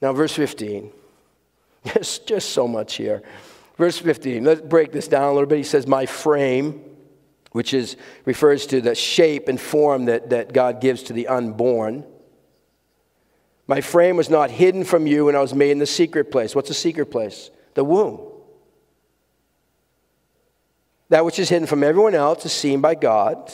Now, 0.00 0.12
verse 0.12 0.32
15. 0.32 0.92
There's 1.82 2.18
just 2.20 2.50
so 2.50 2.68
much 2.68 2.96
here. 2.96 3.22
Verse 3.76 3.98
15, 3.98 4.44
let's 4.44 4.60
break 4.60 4.92
this 4.92 5.08
down 5.08 5.24
a 5.24 5.32
little 5.32 5.48
bit. 5.48 5.58
He 5.58 5.64
says, 5.64 5.86
My 5.86 6.06
frame, 6.06 6.84
which 7.52 7.72
is, 7.72 7.96
refers 8.24 8.66
to 8.66 8.80
the 8.80 8.94
shape 8.94 9.48
and 9.48 9.60
form 9.60 10.06
that, 10.06 10.30
that 10.30 10.52
God 10.52 10.80
gives 10.80 11.04
to 11.04 11.12
the 11.12 11.28
unborn. 11.28 12.04
My 13.68 13.80
frame 13.80 14.16
was 14.16 14.30
not 14.30 14.50
hidden 14.50 14.84
from 14.84 15.06
you 15.06 15.26
when 15.26 15.36
I 15.36 15.40
was 15.40 15.54
made 15.54 15.70
in 15.70 15.78
the 15.78 15.86
secret 15.86 16.30
place. 16.30 16.54
What's 16.54 16.70
a 16.70 16.74
secret 16.74 17.06
place? 17.06 17.50
The 17.74 17.84
womb. 17.84 18.27
That 21.10 21.24
which 21.24 21.38
is 21.38 21.48
hidden 21.48 21.66
from 21.66 21.82
everyone 21.82 22.14
else 22.14 22.44
is 22.44 22.52
seen 22.52 22.80
by 22.80 22.94
God. 22.94 23.52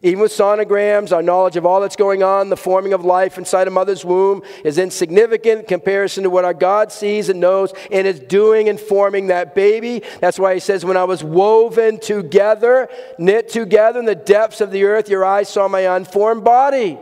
Even 0.00 0.20
with 0.20 0.30
sonograms, 0.30 1.10
our 1.12 1.22
knowledge 1.22 1.56
of 1.56 1.66
all 1.66 1.80
that's 1.80 1.96
going 1.96 2.22
on, 2.22 2.50
the 2.50 2.56
forming 2.56 2.92
of 2.92 3.04
life 3.04 3.36
inside 3.36 3.66
a 3.66 3.70
mother's 3.70 4.04
womb 4.04 4.42
is 4.64 4.78
insignificant 4.78 5.60
in 5.62 5.66
comparison 5.66 6.22
to 6.22 6.30
what 6.30 6.44
our 6.44 6.54
God 6.54 6.92
sees 6.92 7.28
and 7.28 7.40
knows 7.40 7.72
and 7.90 8.06
is 8.06 8.20
doing 8.20 8.68
and 8.68 8.78
forming 8.78 9.26
that 9.26 9.56
baby. 9.56 10.04
That's 10.20 10.38
why 10.38 10.54
he 10.54 10.60
says, 10.60 10.84
When 10.84 10.96
I 10.96 11.02
was 11.02 11.24
woven 11.24 11.98
together, 11.98 12.88
knit 13.18 13.48
together 13.48 13.98
in 13.98 14.04
the 14.04 14.14
depths 14.14 14.60
of 14.60 14.70
the 14.70 14.84
earth, 14.84 15.08
your 15.08 15.24
eyes 15.24 15.48
saw 15.48 15.66
my 15.66 15.96
unformed 15.96 16.44
body. 16.44 16.96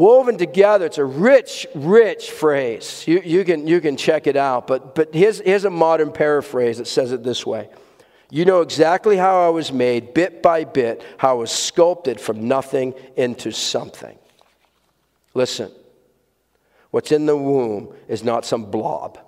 Woven 0.00 0.38
together, 0.38 0.86
it's 0.86 0.96
a 0.96 1.04
rich, 1.04 1.66
rich 1.74 2.30
phrase. 2.30 3.04
You, 3.06 3.20
you, 3.22 3.44
can, 3.44 3.66
you 3.66 3.82
can 3.82 3.98
check 3.98 4.26
it 4.26 4.34
out, 4.34 4.66
but, 4.66 4.94
but 4.94 5.14
here's, 5.14 5.40
here's 5.40 5.66
a 5.66 5.70
modern 5.70 6.10
paraphrase 6.10 6.78
that 6.78 6.86
says 6.86 7.12
it 7.12 7.22
this 7.22 7.44
way 7.44 7.68
you 8.30 8.46
know 8.46 8.62
exactly 8.62 9.16
how 9.18 9.46
I 9.46 9.50
was 9.50 9.72
made, 9.72 10.14
bit 10.14 10.40
by 10.40 10.64
bit, 10.64 11.02
how 11.18 11.30
I 11.30 11.32
was 11.34 11.50
sculpted 11.50 12.18
from 12.18 12.48
nothing 12.48 12.94
into 13.16 13.50
something. 13.50 14.16
Listen, 15.34 15.70
what's 16.92 17.12
in 17.12 17.26
the 17.26 17.36
womb 17.36 17.92
is 18.08 18.24
not 18.24 18.46
some 18.46 18.70
blob, 18.70 19.18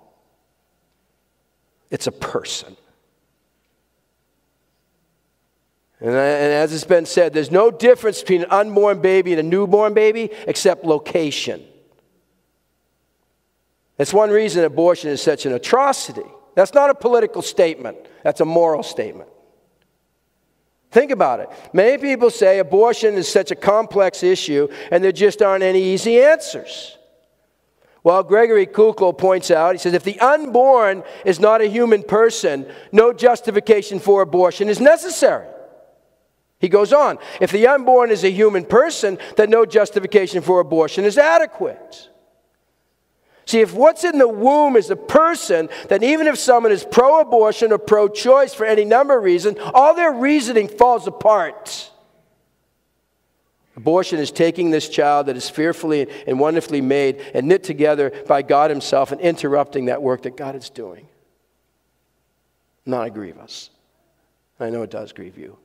it's 1.91 2.07
a 2.07 2.13
person. 2.13 2.79
And, 6.03 6.17
as 6.17 6.75
it's 6.75 6.83
been 6.83 7.07
said, 7.07 7.33
there's 7.33 7.53
no 7.53 7.71
difference 7.71 8.21
between 8.21 8.43
an 8.43 8.51
unborn 8.51 9.01
baby 9.01 9.33
and 9.33 9.39
a 9.39 9.45
newborn 9.45 9.95
baby 9.95 10.31
except 10.49 10.85
location. 10.85 11.63
That's 13.99 14.13
one 14.13 14.31
reason 14.31 14.65
abortion 14.65 15.11
is 15.11 15.23
such 15.23 15.47
an 15.47 15.53
atrocity. 15.53 16.29
That's 16.57 16.75
not 16.75 16.91
a 16.91 16.95
political 16.95 17.41
statement, 17.41 17.97
that's 18.25 18.41
a 18.41 18.45
moral 18.45 18.83
statement. 18.83 19.29
Think 20.91 21.13
about 21.13 21.39
it. 21.39 21.49
Many 21.73 21.99
people 21.99 22.31
say 22.31 22.59
abortion 22.59 23.15
is 23.15 23.29
such 23.29 23.51
a 23.53 23.55
complex 23.55 24.23
issue 24.25 24.69
and 24.91 25.03
there 25.03 25.13
just 25.13 25.41
aren't 25.41 25.63
any 25.63 25.83
easy 25.83 26.21
answers. 26.21 26.99
Well, 28.03 28.23
Gregory 28.25 28.67
Koukl 28.67 29.17
points 29.17 29.51
out, 29.51 29.75
he 29.75 29.79
says, 29.79 29.95
if 29.95 30.03
the 30.03 30.19
unborn 30.19 31.05
is 31.25 31.39
not 31.39 31.63
a 31.63 31.67
human 31.67 32.03
person, 32.03 32.67
no 32.91 33.13
justification 33.13 34.01
for 34.01 34.21
abortion 34.21 34.69
is 34.69 34.81
necessary. 34.81 35.47
He 36.63 36.69
goes 36.69 36.93
on, 36.93 37.19
if 37.41 37.51
the 37.51 37.67
unborn 37.67 38.13
is 38.13 38.23
a 38.23 38.31
human 38.31 38.65
person, 38.65 39.19
then 39.37 39.51
no 39.51 39.67
justification 39.67 40.43
for 40.43 40.61
abortion 40.61 41.05
is 41.05 41.19
adequate. 41.19 42.09
See, 43.47 43.61
if 43.61 43.75
what's 43.75 44.05
in 44.05 44.19
the 44.19 44.29
womb 44.29 44.77
is 44.77 44.89
a 44.89 44.95
person, 44.95 45.69
then 45.89 46.05
even 46.05 46.29
if 46.29 46.39
someone 46.39 46.71
is 46.71 46.87
pro 46.89 47.21
abortion 47.21 47.73
or 47.73 47.79
pro 47.79 48.09
choice 48.09 48.55
for 48.55 48.65
any 48.65 48.85
number 48.85 49.19
of 49.19 49.25
reasons, 49.25 49.59
all 49.75 49.97
their 49.97 50.13
reasoning 50.13 50.69
falls 50.69 51.09
apart. 51.09 51.91
Abortion 53.77 54.21
is 54.21 54.31
taking 54.31 54.71
this 54.71 54.89
child 54.89 55.27
that 55.27 55.37
is 55.37 55.51
fearfully 55.51 56.07
and 56.29 56.39
wonderfully 56.39 56.81
made 56.81 57.21
and 57.35 57.49
knit 57.49 57.65
together 57.65 58.13
by 58.29 58.43
God 58.43 58.71
Himself 58.71 59.11
and 59.11 59.21
interrupting 59.21 59.87
that 59.87 60.01
work 60.01 60.23
that 60.23 60.37
God 60.37 60.55
is 60.55 60.71
doing. 60.71 61.09
Not 62.87 63.13
grieve 63.15 63.39
us. 63.39 63.71
I 64.61 64.71
know 64.71 64.83
it 64.83 64.91
does 64.93 65.13
grieve 65.13 65.37
you. 65.37 65.59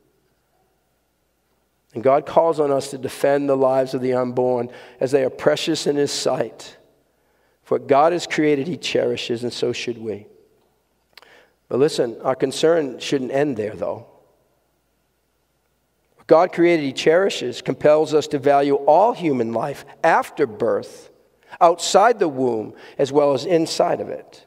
And 1.94 2.04
God 2.04 2.26
calls 2.26 2.60
on 2.60 2.72
us 2.72 2.92
to 2.92 2.98
defend 2.98 3.50
the 3.50 3.58
lives 3.58 3.94
of 3.94 4.02
the 4.02 4.14
unborn 4.14 4.70
as 5.00 5.12
they 5.12 5.24
are 5.24 5.30
precious 5.30 5.88
in 5.88 5.96
His 5.96 6.12
sight. 6.12 6.78
For 7.64 7.78
what 7.78 7.88
God 7.88 8.14
has 8.14 8.28
created, 8.28 8.68
He 8.68 8.78
cherishes, 8.78 9.44
and 9.44 9.52
so 9.52 9.74
should 9.74 9.98
we. 9.98 10.28
But 11.70 11.80
listen, 11.80 12.18
our 12.22 12.36
concern 12.36 13.00
shouldn't 13.00 13.32
end 13.32 13.58
there, 13.58 13.76
though. 13.76 14.08
What 16.16 16.28
God 16.28 16.54
created, 16.54 16.84
He 16.84 16.94
cherishes, 16.94 17.62
compels 17.62 18.14
us 18.14 18.28
to 18.28 18.40
value 18.40 18.76
all 18.76 19.14
human 19.14 19.52
life 19.54 19.86
after 20.04 20.48
birth, 20.48 21.12
outside 21.60 22.20
the 22.20 22.30
womb, 22.30 22.74
as 22.98 23.12
well 23.12 23.34
as 23.34 23.46
inside 23.46 24.00
of 24.00 24.10
it. 24.10 24.47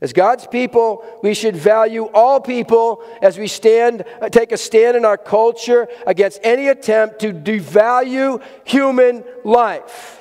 As 0.00 0.12
God's 0.12 0.46
people, 0.46 1.04
we 1.22 1.34
should 1.34 1.56
value 1.56 2.04
all 2.14 2.40
people 2.40 3.02
as 3.20 3.36
we 3.36 3.48
stand, 3.48 4.04
take 4.30 4.52
a 4.52 4.56
stand 4.56 4.96
in 4.96 5.04
our 5.04 5.18
culture 5.18 5.88
against 6.06 6.40
any 6.44 6.68
attempt 6.68 7.18
to 7.20 7.32
devalue 7.32 8.42
human 8.64 9.24
life 9.44 10.18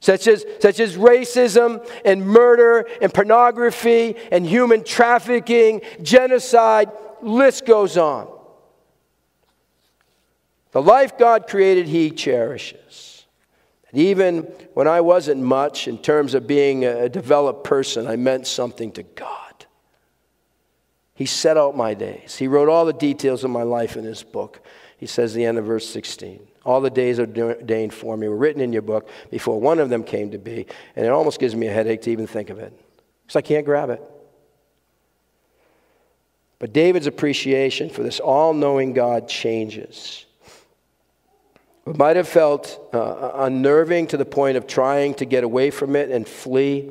such 0.00 0.26
as, 0.26 0.44
such 0.60 0.80
as 0.80 0.96
racism 0.96 1.86
and 2.04 2.26
murder 2.26 2.88
and 3.02 3.12
pornography 3.12 4.16
and 4.32 4.46
human 4.46 4.82
trafficking, 4.82 5.82
genocide, 6.02 6.90
list 7.20 7.66
goes 7.66 7.98
on. 7.98 8.28
The 10.72 10.80
life 10.80 11.18
God 11.18 11.46
created, 11.46 11.86
He 11.86 12.10
cherishes. 12.10 13.09
And 13.92 14.00
even 14.00 14.42
when 14.74 14.86
I 14.86 15.00
wasn't 15.00 15.42
much 15.42 15.88
in 15.88 15.98
terms 15.98 16.34
of 16.34 16.46
being 16.46 16.84
a 16.84 17.08
developed 17.08 17.64
person, 17.64 18.06
I 18.06 18.16
meant 18.16 18.46
something 18.46 18.92
to 18.92 19.02
God. 19.02 19.66
He 21.14 21.26
set 21.26 21.56
out 21.56 21.76
my 21.76 21.94
days. 21.94 22.36
He 22.36 22.48
wrote 22.48 22.68
all 22.68 22.86
the 22.86 22.92
details 22.92 23.44
of 23.44 23.50
my 23.50 23.62
life 23.62 23.96
in 23.96 24.04
His 24.04 24.22
book. 24.22 24.64
He 24.96 25.06
says 25.06 25.34
the 25.34 25.44
end 25.44 25.58
of 25.58 25.64
verse 25.64 25.88
16. 25.88 26.46
All 26.64 26.80
the 26.80 26.90
days 26.90 27.18
ordained 27.18 27.92
for 27.92 28.16
me 28.16 28.28
were 28.28 28.36
written 28.36 28.62
in 28.62 28.72
your 28.72 28.82
book 28.82 29.08
before 29.30 29.60
one 29.60 29.78
of 29.78 29.90
them 29.90 30.04
came 30.04 30.30
to 30.30 30.38
be. 30.38 30.66
And 30.94 31.04
it 31.04 31.10
almost 31.10 31.40
gives 31.40 31.56
me 31.56 31.66
a 31.66 31.72
headache 31.72 32.02
to 32.02 32.10
even 32.10 32.26
think 32.26 32.50
of 32.50 32.58
it 32.58 32.72
because 33.22 33.36
I 33.36 33.42
can't 33.42 33.64
grab 33.64 33.90
it. 33.90 34.02
But 36.58 36.72
David's 36.74 37.06
appreciation 37.06 37.88
for 37.88 38.02
this 38.02 38.20
all 38.20 38.52
knowing 38.52 38.92
God 38.92 39.28
changes. 39.28 40.26
It 41.86 41.96
might 41.96 42.16
have 42.16 42.28
felt 42.28 42.88
uh, 42.92 43.32
unnerving 43.34 44.08
to 44.08 44.16
the 44.16 44.24
point 44.24 44.56
of 44.56 44.66
trying 44.66 45.14
to 45.14 45.24
get 45.24 45.44
away 45.44 45.70
from 45.70 45.96
it 45.96 46.10
and 46.10 46.28
flee. 46.28 46.90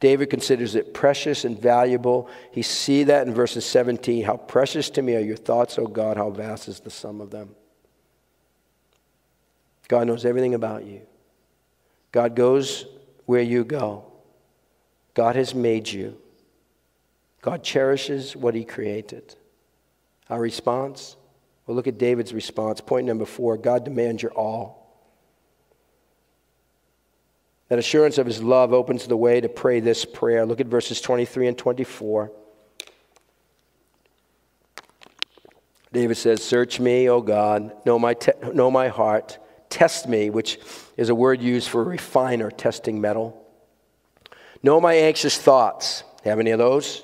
David 0.00 0.30
considers 0.30 0.74
it 0.74 0.92
precious 0.92 1.44
and 1.44 1.58
valuable. 1.58 2.28
He 2.50 2.62
see 2.62 3.04
that 3.04 3.26
in 3.26 3.34
verses 3.34 3.64
17. 3.64 4.24
How 4.24 4.36
precious 4.36 4.90
to 4.90 5.02
me 5.02 5.16
are 5.16 5.20
your 5.20 5.36
thoughts, 5.36 5.78
O 5.78 5.86
God, 5.86 6.16
how 6.16 6.30
vast 6.30 6.68
is 6.68 6.80
the 6.80 6.90
sum 6.90 7.20
of 7.20 7.30
them. 7.30 7.54
God 9.88 10.06
knows 10.06 10.24
everything 10.24 10.54
about 10.54 10.84
you. 10.84 11.02
God 12.10 12.36
goes 12.36 12.86
where 13.26 13.42
you 13.42 13.64
go. 13.64 14.04
God 15.14 15.36
has 15.36 15.54
made 15.54 15.88
you. 15.88 16.18
God 17.40 17.62
cherishes 17.62 18.36
what 18.36 18.54
he 18.54 18.64
created. 18.64 19.34
Our 20.30 20.40
response? 20.40 21.16
Look 21.72 21.86
at 21.86 21.98
David's 21.98 22.32
response. 22.32 22.80
Point 22.80 23.06
number 23.06 23.24
four 23.24 23.56
God 23.56 23.84
demands 23.84 24.22
your 24.22 24.32
all. 24.32 24.80
That 27.68 27.78
assurance 27.78 28.18
of 28.18 28.26
his 28.26 28.42
love 28.42 28.72
opens 28.72 29.06
the 29.06 29.16
way 29.16 29.40
to 29.40 29.48
pray 29.48 29.80
this 29.80 30.04
prayer. 30.04 30.44
Look 30.44 30.60
at 30.60 30.66
verses 30.66 31.00
23 31.00 31.48
and 31.48 31.56
24. 31.56 32.30
David 35.92 36.16
says, 36.16 36.44
Search 36.44 36.80
me, 36.80 37.08
O 37.08 37.20
God, 37.22 37.72
know 37.86 37.98
my, 37.98 38.14
te- 38.14 38.32
know 38.52 38.70
my 38.70 38.88
heart 38.88 39.38
Test 39.72 40.06
me, 40.06 40.28
which 40.28 40.60
is 40.98 41.08
a 41.08 41.14
word 41.14 41.40
used 41.40 41.70
for 41.70 41.82
refiner, 41.82 42.50
testing 42.50 43.00
metal. 43.00 43.42
Know 44.62 44.82
my 44.82 44.92
anxious 44.92 45.38
thoughts. 45.38 46.04
Have 46.24 46.38
any 46.40 46.50
of 46.50 46.58
those? 46.58 47.02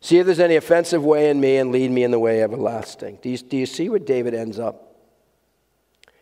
See 0.00 0.18
if 0.18 0.26
there's 0.26 0.40
any 0.40 0.56
offensive 0.56 1.04
way 1.04 1.28
in 1.28 1.40
me 1.40 1.58
and 1.58 1.70
lead 1.70 1.90
me 1.90 2.04
in 2.04 2.10
the 2.10 2.18
way 2.18 2.42
everlasting. 2.42 3.18
Do 3.20 3.28
you, 3.28 3.38
do 3.38 3.56
you 3.56 3.66
see 3.66 3.88
where 3.88 3.98
David 3.98 4.34
ends 4.34 4.58
up? 4.58 4.96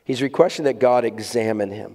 He's 0.05 0.23
requesting 0.23 0.65
that 0.65 0.81
God 0.81 1.05
examine 1.05 1.71
him. 1.71 1.95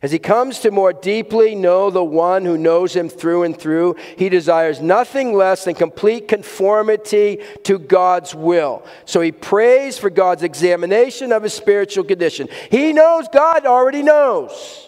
As 0.00 0.12
he 0.12 0.20
comes 0.20 0.60
to 0.60 0.70
more 0.70 0.92
deeply 0.92 1.56
know 1.56 1.90
the 1.90 2.04
one 2.04 2.44
who 2.44 2.56
knows 2.56 2.94
him 2.94 3.08
through 3.08 3.42
and 3.42 3.58
through, 3.58 3.96
he 4.16 4.28
desires 4.28 4.80
nothing 4.80 5.34
less 5.34 5.64
than 5.64 5.74
complete 5.74 6.28
conformity 6.28 7.42
to 7.64 7.80
God's 7.80 8.32
will. 8.32 8.86
So 9.06 9.20
he 9.20 9.32
prays 9.32 9.98
for 9.98 10.08
God's 10.08 10.44
examination 10.44 11.32
of 11.32 11.42
his 11.42 11.52
spiritual 11.52 12.04
condition. 12.04 12.48
He 12.70 12.92
knows 12.92 13.26
God 13.32 13.66
already 13.66 14.04
knows. 14.04 14.87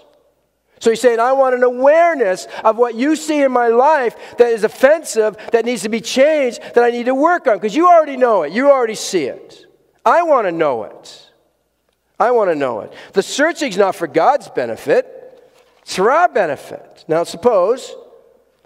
So 0.81 0.89
he's 0.89 1.01
saying, 1.01 1.21
I 1.21 1.33
want 1.33 1.55
an 1.55 1.63
awareness 1.63 2.47
of 2.65 2.79
what 2.79 2.95
you 2.95 3.15
see 3.15 3.43
in 3.43 3.53
my 3.53 3.69
life 3.69 4.17
that 4.39 4.49
is 4.49 4.65
offensive, 4.65 5.37
that 5.53 5.67
needs 5.67 5.83
to 5.83 5.91
be 5.91 6.01
changed, 6.01 6.61
that 6.75 6.83
I 6.83 6.91
need 6.91 7.05
to 7.05 7.15
work 7.15 7.47
on, 7.47 7.57
because 7.57 7.77
you 7.77 7.87
already 7.87 8.17
know 8.17 8.43
it. 8.43 8.53
You 8.53 8.71
already 8.71 8.95
see 8.95 9.25
it. 9.25 9.67
I 10.07 10.23
want 10.23 10.47
to 10.47 10.53
know 10.53 10.85
it. 10.85 11.31
I 12.19 12.31
want 12.31 12.51
to 12.51 12.55
know 12.55 12.81
it. 12.81 12.93
The 13.13 13.23
searching's 13.23 13.77
not 13.77 13.95
for 13.95 14.07
God's 14.07 14.49
benefit, 14.49 15.07
it's 15.83 15.97
for 15.97 16.11
our 16.11 16.29
benefit. 16.29 17.05
Now, 17.09 17.25
suppose, 17.25 17.95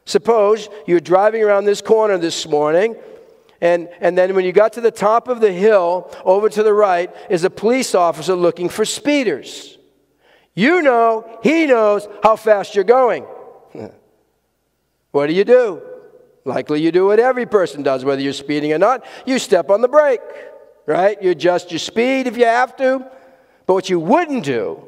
suppose 0.04 0.68
you're 0.86 1.00
driving 1.00 1.42
around 1.42 1.64
this 1.64 1.80
corner 1.80 2.16
this 2.16 2.46
morning, 2.46 2.94
and, 3.60 3.88
and 4.00 4.16
then 4.16 4.36
when 4.36 4.44
you 4.44 4.52
got 4.52 4.74
to 4.74 4.80
the 4.80 4.90
top 4.90 5.26
of 5.26 5.40
the 5.40 5.52
hill, 5.52 6.14
over 6.24 6.48
to 6.48 6.62
the 6.62 6.72
right 6.72 7.14
is 7.28 7.42
a 7.42 7.50
police 7.50 7.94
officer 7.94 8.34
looking 8.34 8.68
for 8.68 8.84
speeders. 8.84 9.78
You 10.54 10.82
know, 10.82 11.38
he 11.42 11.66
knows 11.66 12.06
how 12.22 12.36
fast 12.36 12.74
you're 12.74 12.84
going. 12.84 13.24
what 15.10 15.26
do 15.26 15.32
you 15.32 15.44
do? 15.44 15.82
Likely 16.44 16.82
you 16.82 16.92
do 16.92 17.06
what 17.06 17.18
every 17.18 17.46
person 17.46 17.82
does, 17.82 18.04
whether 18.04 18.20
you're 18.20 18.32
speeding 18.32 18.72
or 18.72 18.78
not. 18.78 19.04
You 19.26 19.38
step 19.38 19.70
on 19.70 19.80
the 19.80 19.88
brake, 19.88 20.20
right? 20.86 21.20
You 21.22 21.30
adjust 21.30 21.72
your 21.72 21.78
speed 21.78 22.26
if 22.26 22.36
you 22.36 22.44
have 22.44 22.76
to. 22.76 23.10
But 23.66 23.74
what 23.74 23.88
you 23.88 23.98
wouldn't 23.98 24.44
do 24.44 24.84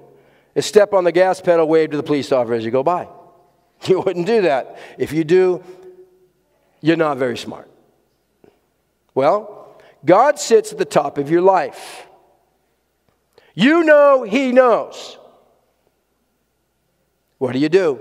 is 0.55 0.67
step 0.67 0.93
on 0.93 1.05
the 1.05 1.13
gas 1.13 1.41
pedal, 1.41 1.67
wave 1.67 1.91
to 1.91 1.97
the 1.97 2.03
police 2.03 2.31
officer 2.31 2.55
as 2.55 2.65
you 2.65 2.71
go 2.71 2.83
by. 2.83 3.09
You 3.87 4.01
wouldn't 4.01 4.27
do 4.27 4.43
that. 4.43 4.79
If 4.97 5.13
you 5.13 5.23
do, 5.23 5.63
you're 6.81 6.97
not 6.97 7.19
very 7.19 7.37
smart. 7.37 7.71
Well, 9.15 9.79
God 10.03 10.39
sits 10.39 10.73
at 10.73 10.79
the 10.79 10.87
top 10.87 11.19
of 11.19 11.31
your 11.31 11.43
life. 11.43 12.07
You 13.55 13.85
know 13.85 14.23
He 14.23 14.51
knows. 14.51 15.19
What 17.39 17.53
do 17.53 17.59
you 17.59 17.69
do? 17.69 18.01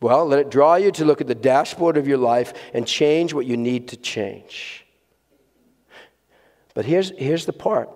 Well, 0.00 0.24
let 0.26 0.38
it 0.38 0.50
draw 0.50 0.76
you 0.76 0.90
to 0.92 1.04
look 1.04 1.20
at 1.20 1.26
the 1.26 1.34
dashboard 1.34 1.96
of 1.96 2.08
your 2.08 2.18
life 2.18 2.54
and 2.72 2.86
change 2.86 3.34
what 3.34 3.46
you 3.46 3.56
need 3.56 3.88
to 3.88 3.96
change. 3.96 4.86
But 6.74 6.84
here's, 6.84 7.10
here's 7.18 7.46
the 7.46 7.52
part 7.52 7.90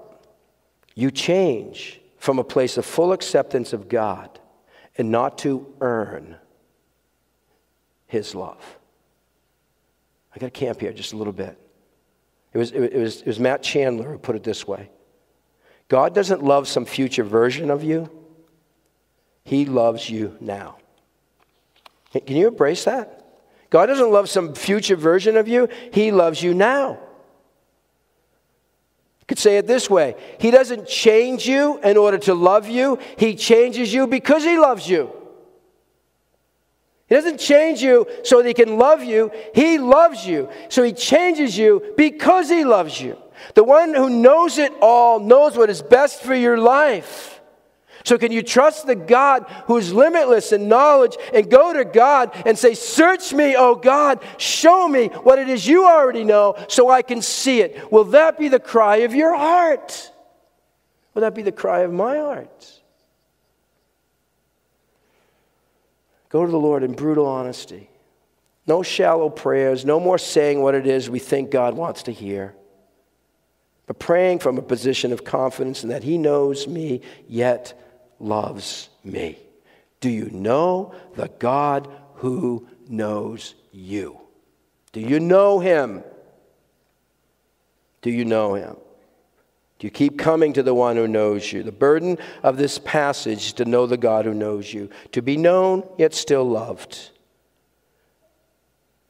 you 0.94 1.10
change 1.10 2.00
from 2.18 2.38
a 2.38 2.44
place 2.44 2.76
of 2.76 2.84
full 2.84 3.12
acceptance 3.12 3.72
of 3.72 3.88
God 3.88 4.38
and 4.96 5.10
not 5.10 5.38
to 5.38 5.66
earn 5.80 6.36
His 8.06 8.34
love. 8.34 8.78
I 10.34 10.38
got 10.38 10.46
to 10.46 10.50
camp 10.50 10.80
here 10.80 10.92
just 10.92 11.12
a 11.12 11.16
little 11.16 11.32
bit. 11.32 11.58
It 12.52 12.58
was, 12.58 12.70
it, 12.72 12.94
was, 12.94 13.20
it 13.20 13.26
was 13.26 13.40
Matt 13.40 13.62
Chandler 13.62 14.12
who 14.12 14.18
put 14.18 14.36
it 14.36 14.44
this 14.44 14.66
way 14.66 14.90
God 15.88 16.14
doesn't 16.14 16.42
love 16.42 16.68
some 16.68 16.84
future 16.84 17.24
version 17.24 17.70
of 17.70 17.82
you, 17.82 18.10
He 19.44 19.66
loves 19.66 20.08
you 20.08 20.36
now. 20.40 20.78
Can 22.12 22.36
you 22.36 22.48
embrace 22.48 22.84
that? 22.84 23.24
God 23.70 23.86
doesn't 23.86 24.10
love 24.10 24.28
some 24.28 24.54
future 24.54 24.96
version 24.96 25.36
of 25.36 25.48
you, 25.48 25.68
He 25.92 26.12
loves 26.12 26.42
you 26.42 26.54
now. 26.54 26.92
You 29.20 29.26
could 29.26 29.38
say 29.38 29.56
it 29.56 29.66
this 29.66 29.90
way 29.90 30.16
He 30.38 30.50
doesn't 30.50 30.86
change 30.86 31.46
you 31.46 31.80
in 31.82 31.96
order 31.96 32.18
to 32.18 32.34
love 32.34 32.68
you, 32.68 32.98
He 33.18 33.34
changes 33.34 33.92
you 33.92 34.06
because 34.06 34.44
He 34.44 34.58
loves 34.58 34.88
you. 34.88 35.10
He 37.06 37.14
doesn't 37.14 37.38
change 37.38 37.82
you 37.82 38.06
so 38.22 38.38
that 38.38 38.48
He 38.48 38.54
can 38.54 38.78
love 38.78 39.02
you, 39.02 39.30
He 39.54 39.78
loves 39.78 40.26
you. 40.26 40.48
So 40.68 40.82
He 40.82 40.92
changes 40.92 41.58
you 41.58 41.94
because 41.96 42.48
He 42.48 42.64
loves 42.64 43.00
you. 43.00 43.18
The 43.54 43.64
one 43.64 43.94
who 43.94 44.08
knows 44.08 44.58
it 44.58 44.72
all 44.80 45.20
knows 45.20 45.56
what 45.56 45.68
is 45.68 45.82
best 45.82 46.22
for 46.22 46.34
your 46.34 46.56
life. 46.56 47.33
So, 48.04 48.18
can 48.18 48.32
you 48.32 48.42
trust 48.42 48.86
the 48.86 48.94
God 48.94 49.46
who's 49.66 49.90
limitless 49.90 50.52
in 50.52 50.68
knowledge 50.68 51.16
and 51.32 51.50
go 51.50 51.72
to 51.72 51.86
God 51.86 52.32
and 52.44 52.58
say, 52.58 52.74
Search 52.74 53.32
me, 53.32 53.56
oh 53.56 53.74
God, 53.74 54.22
show 54.36 54.86
me 54.86 55.06
what 55.08 55.38
it 55.38 55.48
is 55.48 55.66
you 55.66 55.86
already 55.86 56.22
know 56.22 56.54
so 56.68 56.90
I 56.90 57.00
can 57.00 57.22
see 57.22 57.62
it? 57.62 57.90
Will 57.90 58.04
that 58.04 58.38
be 58.38 58.48
the 58.48 58.60
cry 58.60 58.96
of 58.98 59.14
your 59.14 59.34
heart? 59.34 60.12
Will 61.14 61.22
that 61.22 61.34
be 61.34 61.40
the 61.40 61.52
cry 61.52 61.80
of 61.80 61.92
my 61.94 62.18
heart? 62.18 62.82
Go 66.28 66.44
to 66.44 66.50
the 66.50 66.58
Lord 66.58 66.82
in 66.82 66.92
brutal 66.92 67.26
honesty. 67.26 67.88
No 68.66 68.82
shallow 68.82 69.30
prayers, 69.30 69.86
no 69.86 69.98
more 69.98 70.18
saying 70.18 70.60
what 70.60 70.74
it 70.74 70.86
is 70.86 71.08
we 71.08 71.20
think 71.20 71.50
God 71.50 71.74
wants 71.74 72.02
to 72.04 72.12
hear, 72.12 72.54
but 73.86 73.98
praying 73.98 74.40
from 74.40 74.58
a 74.58 74.62
position 74.62 75.12
of 75.12 75.24
confidence 75.24 75.82
in 75.82 75.90
that 75.90 76.02
He 76.02 76.18
knows 76.18 76.66
me, 76.66 77.00
yet 77.28 77.80
loves 78.24 78.88
me. 79.04 79.38
Do 80.00 80.08
you 80.10 80.30
know 80.30 80.94
the 81.14 81.28
God 81.38 81.88
who 82.16 82.66
knows 82.88 83.54
you? 83.72 84.18
Do 84.92 85.00
you 85.00 85.20
know 85.20 85.60
him? 85.60 86.02
Do 88.02 88.10
you 88.10 88.24
know 88.24 88.54
him? 88.54 88.76
Do 89.78 89.86
you 89.86 89.90
keep 89.90 90.18
coming 90.18 90.52
to 90.52 90.62
the 90.62 90.74
one 90.74 90.96
who 90.96 91.08
knows 91.08 91.52
you? 91.52 91.62
The 91.62 91.72
burden 91.72 92.18
of 92.42 92.56
this 92.56 92.78
passage 92.78 93.46
is 93.46 93.52
to 93.54 93.64
know 93.64 93.86
the 93.86 93.96
God 93.96 94.24
who 94.24 94.34
knows 94.34 94.72
you, 94.72 94.88
to 95.12 95.20
be 95.20 95.36
known 95.36 95.82
yet 95.98 96.14
still 96.14 96.44
loved. 96.44 97.10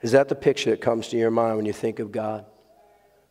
Is 0.00 0.12
that 0.12 0.28
the 0.28 0.34
picture 0.34 0.70
that 0.70 0.80
comes 0.80 1.08
to 1.08 1.16
your 1.16 1.30
mind 1.30 1.56
when 1.56 1.66
you 1.66 1.72
think 1.72 1.98
of 1.98 2.12
God? 2.12 2.44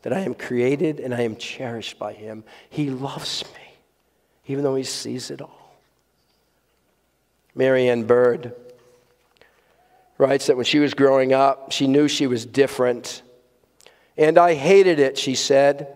That 0.03 0.13
I 0.13 0.19
am 0.21 0.33
created 0.33 0.99
and 0.99 1.13
I 1.13 1.21
am 1.21 1.35
cherished 1.37 1.97
by 1.97 2.13
Him. 2.13 2.43
He 2.69 2.89
loves 2.89 3.43
me, 3.45 3.75
even 4.47 4.63
though 4.63 4.75
He 4.75 4.83
sees 4.83 5.31
it 5.31 5.41
all. 5.41 5.62
Mary 7.55 7.89
Ann 7.89 8.03
Bird 8.03 8.53
writes 10.17 10.47
that 10.47 10.55
when 10.55 10.65
she 10.65 10.79
was 10.79 10.93
growing 10.93 11.33
up, 11.33 11.71
she 11.71 11.87
knew 11.87 12.07
she 12.07 12.27
was 12.27 12.45
different. 12.45 13.21
And 14.17 14.37
I 14.37 14.53
hated 14.53 14.99
it, 14.99 15.17
she 15.17 15.35
said. 15.35 15.95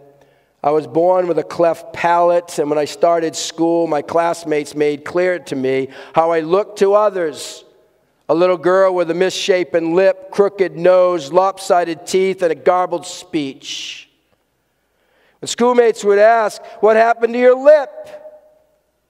I 0.64 0.72
was 0.72 0.88
born 0.88 1.28
with 1.28 1.38
a 1.38 1.44
cleft 1.44 1.94
palate, 1.94 2.60
and 2.60 2.70
when 2.70 2.80
I 2.80 2.86
started 2.86 3.36
school, 3.36 3.88
my 3.88 4.02
classmates 4.02 4.76
made 4.76 5.06
clear 5.06 5.40
to 5.40 5.56
me 5.56 5.90
how 6.14 6.32
I 6.32 6.42
looked 6.42 6.80
to 6.80 6.94
others. 6.94 7.64
A 8.30 8.36
little 8.36 8.58
girl 8.58 8.94
with 8.94 9.10
a 9.10 9.14
misshapen 9.14 9.94
lip, 9.96 10.32
crooked 10.32 10.76
nose, 10.76 11.32
lopsided 11.32 12.06
teeth, 12.06 12.42
and 12.42 12.52
a 12.52 12.56
garbled 12.56 13.06
speech. 13.06 14.10
When 15.40 15.48
schoolmates 15.48 16.04
would 16.04 16.20
ask, 16.20 16.62
What 16.82 16.98
happened 16.98 17.34
to 17.34 17.40
your 17.40 17.56
lip? 17.56 18.27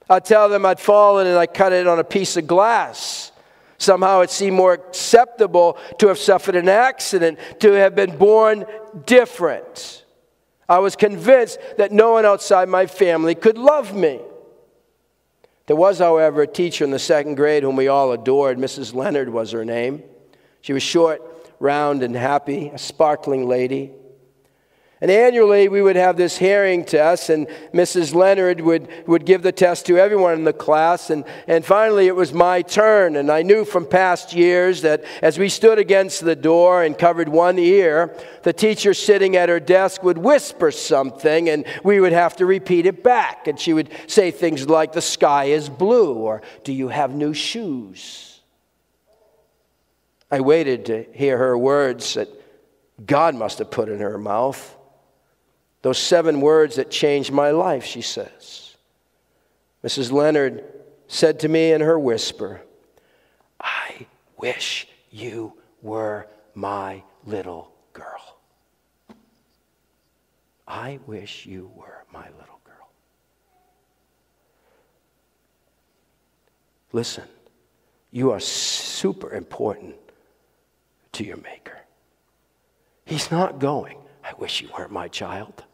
I'd 0.08 0.24
tell 0.24 0.48
them 0.48 0.64
I'd 0.64 0.80
fallen 0.80 1.26
and 1.26 1.36
I 1.36 1.46
cut 1.46 1.72
it 1.72 1.86
on 1.86 1.98
a 1.98 2.04
piece 2.04 2.36
of 2.36 2.46
glass. 2.46 3.32
Somehow 3.76 4.20
it 4.20 4.30
seemed 4.30 4.56
more 4.56 4.72
acceptable 4.72 5.78
to 5.98 6.08
have 6.08 6.18
suffered 6.18 6.56
an 6.56 6.68
accident, 6.68 7.38
to 7.60 7.72
have 7.72 7.94
been 7.94 8.16
born 8.16 8.66
different. 9.06 10.04
I 10.68 10.80
was 10.80 10.96
convinced 10.96 11.58
that 11.76 11.92
no 11.92 12.12
one 12.12 12.26
outside 12.26 12.68
my 12.68 12.86
family 12.86 13.34
could 13.34 13.56
love 13.56 13.94
me. 13.94 14.20
There 15.66 15.76
was, 15.76 15.98
however, 15.98 16.42
a 16.42 16.46
teacher 16.46 16.84
in 16.84 16.90
the 16.90 16.98
second 16.98 17.36
grade 17.36 17.62
whom 17.62 17.76
we 17.76 17.88
all 17.88 18.12
adored. 18.12 18.58
Mrs. 18.58 18.94
Leonard 18.94 19.28
was 19.28 19.52
her 19.52 19.64
name. 19.64 20.02
She 20.60 20.72
was 20.72 20.82
short, 20.82 21.22
round, 21.60 22.02
and 22.02 22.16
happy, 22.16 22.70
a 22.72 22.78
sparkling 22.78 23.46
lady. 23.46 23.92
And 25.00 25.12
annually, 25.12 25.68
we 25.68 25.80
would 25.80 25.94
have 25.94 26.16
this 26.16 26.38
hearing 26.38 26.84
test, 26.84 27.30
and 27.30 27.46
Mrs. 27.72 28.14
Leonard 28.14 28.60
would, 28.60 28.88
would 29.06 29.24
give 29.24 29.42
the 29.42 29.52
test 29.52 29.86
to 29.86 29.96
everyone 29.96 30.34
in 30.34 30.42
the 30.42 30.52
class. 30.52 31.10
And, 31.10 31.24
and 31.46 31.64
finally, 31.64 32.08
it 32.08 32.16
was 32.16 32.32
my 32.32 32.62
turn. 32.62 33.14
And 33.14 33.30
I 33.30 33.42
knew 33.42 33.64
from 33.64 33.86
past 33.86 34.32
years 34.32 34.82
that 34.82 35.04
as 35.22 35.38
we 35.38 35.50
stood 35.50 35.78
against 35.78 36.24
the 36.24 36.34
door 36.34 36.82
and 36.82 36.98
covered 36.98 37.28
one 37.28 37.60
ear, 37.60 38.12
the 38.42 38.52
teacher 38.52 38.92
sitting 38.92 39.36
at 39.36 39.48
her 39.48 39.60
desk 39.60 40.02
would 40.02 40.18
whisper 40.18 40.72
something, 40.72 41.48
and 41.48 41.64
we 41.84 42.00
would 42.00 42.12
have 42.12 42.34
to 42.36 42.46
repeat 42.46 42.84
it 42.84 43.04
back. 43.04 43.46
And 43.46 43.58
she 43.58 43.72
would 43.72 43.90
say 44.08 44.32
things 44.32 44.68
like, 44.68 44.94
The 44.94 45.00
sky 45.00 45.44
is 45.44 45.68
blue, 45.68 46.14
or 46.14 46.42
Do 46.64 46.72
you 46.72 46.88
have 46.88 47.14
new 47.14 47.34
shoes? 47.34 48.40
I 50.28 50.40
waited 50.40 50.86
to 50.86 51.06
hear 51.14 51.38
her 51.38 51.56
words 51.56 52.14
that 52.14 52.28
God 53.06 53.36
must 53.36 53.60
have 53.60 53.70
put 53.70 53.88
in 53.88 54.00
her 54.00 54.18
mouth. 54.18 54.74
Those 55.82 55.98
seven 55.98 56.40
words 56.40 56.76
that 56.76 56.90
changed 56.90 57.32
my 57.32 57.50
life, 57.50 57.84
she 57.84 58.02
says. 58.02 58.76
Mrs. 59.84 60.10
Leonard 60.10 60.64
said 61.06 61.40
to 61.40 61.48
me 61.48 61.72
in 61.72 61.80
her 61.80 61.98
whisper, 61.98 62.62
I 63.60 64.06
wish 64.36 64.88
you 65.10 65.54
were 65.82 66.26
my 66.54 67.02
little 67.24 67.72
girl. 67.92 68.38
I 70.66 70.98
wish 71.06 71.46
you 71.46 71.70
were 71.76 72.04
my 72.12 72.24
little 72.38 72.60
girl. 72.64 72.90
Listen, 76.92 77.24
you 78.10 78.32
are 78.32 78.40
super 78.40 79.32
important 79.32 79.96
to 81.12 81.24
your 81.24 81.36
Maker. 81.38 81.78
He's 83.04 83.30
not 83.30 83.58
going, 83.58 83.98
I 84.22 84.32
wish 84.38 84.60
you 84.60 84.68
weren't 84.76 84.92
my 84.92 85.08
child. 85.08 85.64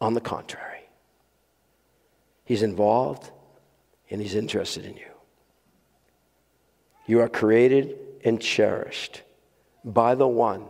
On 0.00 0.14
the 0.14 0.20
contrary, 0.20 0.88
He's 2.44 2.62
involved 2.62 3.30
and 4.10 4.20
He's 4.20 4.34
interested 4.34 4.84
in 4.84 4.96
you. 4.96 5.10
You 7.06 7.20
are 7.20 7.28
created 7.28 7.98
and 8.24 8.40
cherished 8.40 9.22
by 9.84 10.14
the 10.14 10.26
one 10.26 10.66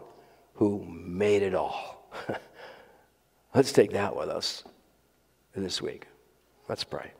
who 0.54 0.84
made 0.88 1.42
it 1.42 1.54
all. 1.54 2.10
Let's 3.54 3.72
take 3.72 3.92
that 3.92 4.14
with 4.14 4.28
us 4.28 4.62
in 5.54 5.62
this 5.62 5.80
week. 5.80 6.06
Let's 6.68 6.84
pray. 6.84 7.12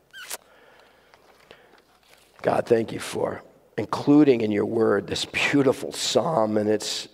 God, 2.41 2.65
thank 2.67 2.91
you 2.91 2.99
for 2.99 3.41
including 3.77 4.41
in 4.41 4.51
your 4.51 4.65
word 4.65 5.07
this 5.07 5.25
beautiful 5.25 5.91
psalm, 5.91 6.57
and 6.57 6.69
it's 6.69 7.07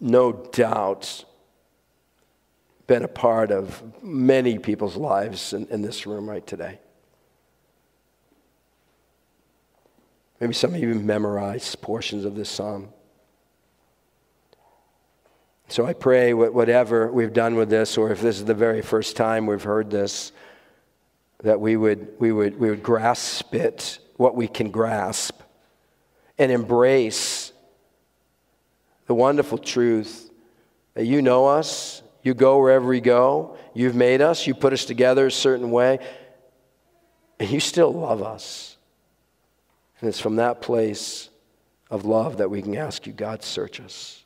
no 0.00 0.32
doubt 0.32 1.24
been 2.88 3.04
a 3.04 3.08
part 3.08 3.52
of 3.52 3.82
many 4.02 4.58
people's 4.58 4.96
lives 4.96 5.52
in, 5.52 5.66
in 5.68 5.82
this 5.82 6.06
room 6.06 6.28
right 6.28 6.44
today. 6.44 6.80
Maybe 10.40 10.54
some 10.54 10.74
of 10.74 10.80
you 10.80 10.94
memorized 10.94 11.80
portions 11.82 12.24
of 12.24 12.34
this 12.34 12.48
psalm. 12.48 12.88
So 15.68 15.84
I 15.84 15.92
pray, 15.92 16.32
whatever 16.32 17.12
we've 17.12 17.34
done 17.34 17.56
with 17.56 17.68
this, 17.68 17.98
or 17.98 18.10
if 18.10 18.22
this 18.22 18.38
is 18.38 18.46
the 18.46 18.54
very 18.54 18.80
first 18.80 19.16
time 19.16 19.46
we've 19.46 19.62
heard 19.62 19.90
this, 19.90 20.32
that 21.42 21.60
we 21.60 21.76
would, 21.76 22.08
we 22.18 22.32
would, 22.32 22.58
we 22.58 22.70
would 22.70 22.82
grasp 22.82 23.54
it, 23.54 23.98
what 24.16 24.34
we 24.34 24.48
can 24.48 24.70
grasp, 24.70 25.42
and 26.38 26.50
embrace 26.50 27.52
the 29.06 29.14
wonderful 29.14 29.58
truth 29.58 30.30
that 30.94 31.04
you 31.04 31.20
know 31.20 31.46
us, 31.46 32.02
you 32.22 32.34
go 32.34 32.58
wherever 32.58 32.86
we 32.86 33.00
go, 33.00 33.56
you've 33.74 33.94
made 33.94 34.20
us, 34.20 34.46
you 34.46 34.54
put 34.54 34.72
us 34.72 34.84
together 34.84 35.26
a 35.26 35.32
certain 35.32 35.70
way, 35.70 35.98
and 37.38 37.48
you 37.48 37.60
still 37.60 37.92
love 37.92 38.22
us. 38.22 38.76
And 40.00 40.08
it's 40.08 40.20
from 40.20 40.36
that 40.36 40.60
place 40.62 41.30
of 41.90 42.04
love 42.04 42.38
that 42.38 42.50
we 42.50 42.62
can 42.62 42.76
ask 42.76 43.06
you, 43.06 43.12
God, 43.12 43.42
search 43.42 43.80
us. 43.80 44.24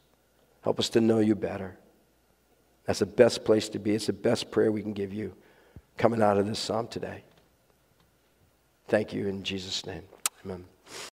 Help 0.62 0.78
us 0.78 0.88
to 0.90 1.01
know 1.01 1.18
you 1.18 1.34
better. 1.34 1.76
That's 2.84 2.99
the 2.99 3.07
best 3.07 3.45
place 3.45 3.68
to 3.70 3.78
be. 3.78 3.95
It's 3.95 4.07
the 4.07 4.12
best 4.12 4.51
prayer 4.51 4.72
we 4.72 4.82
can 4.82 4.93
give 4.93 5.12
you 5.12 5.34
coming 5.97 6.22
out 6.22 6.38
of 6.38 6.47
this 6.47 6.59
psalm 6.59 6.88
today. 6.88 7.22
Thank 8.88 9.12
you 9.12 9.28
in 9.28 9.43
Jesus' 9.43 9.86
name. 9.86 10.03
Amen. 10.45 10.71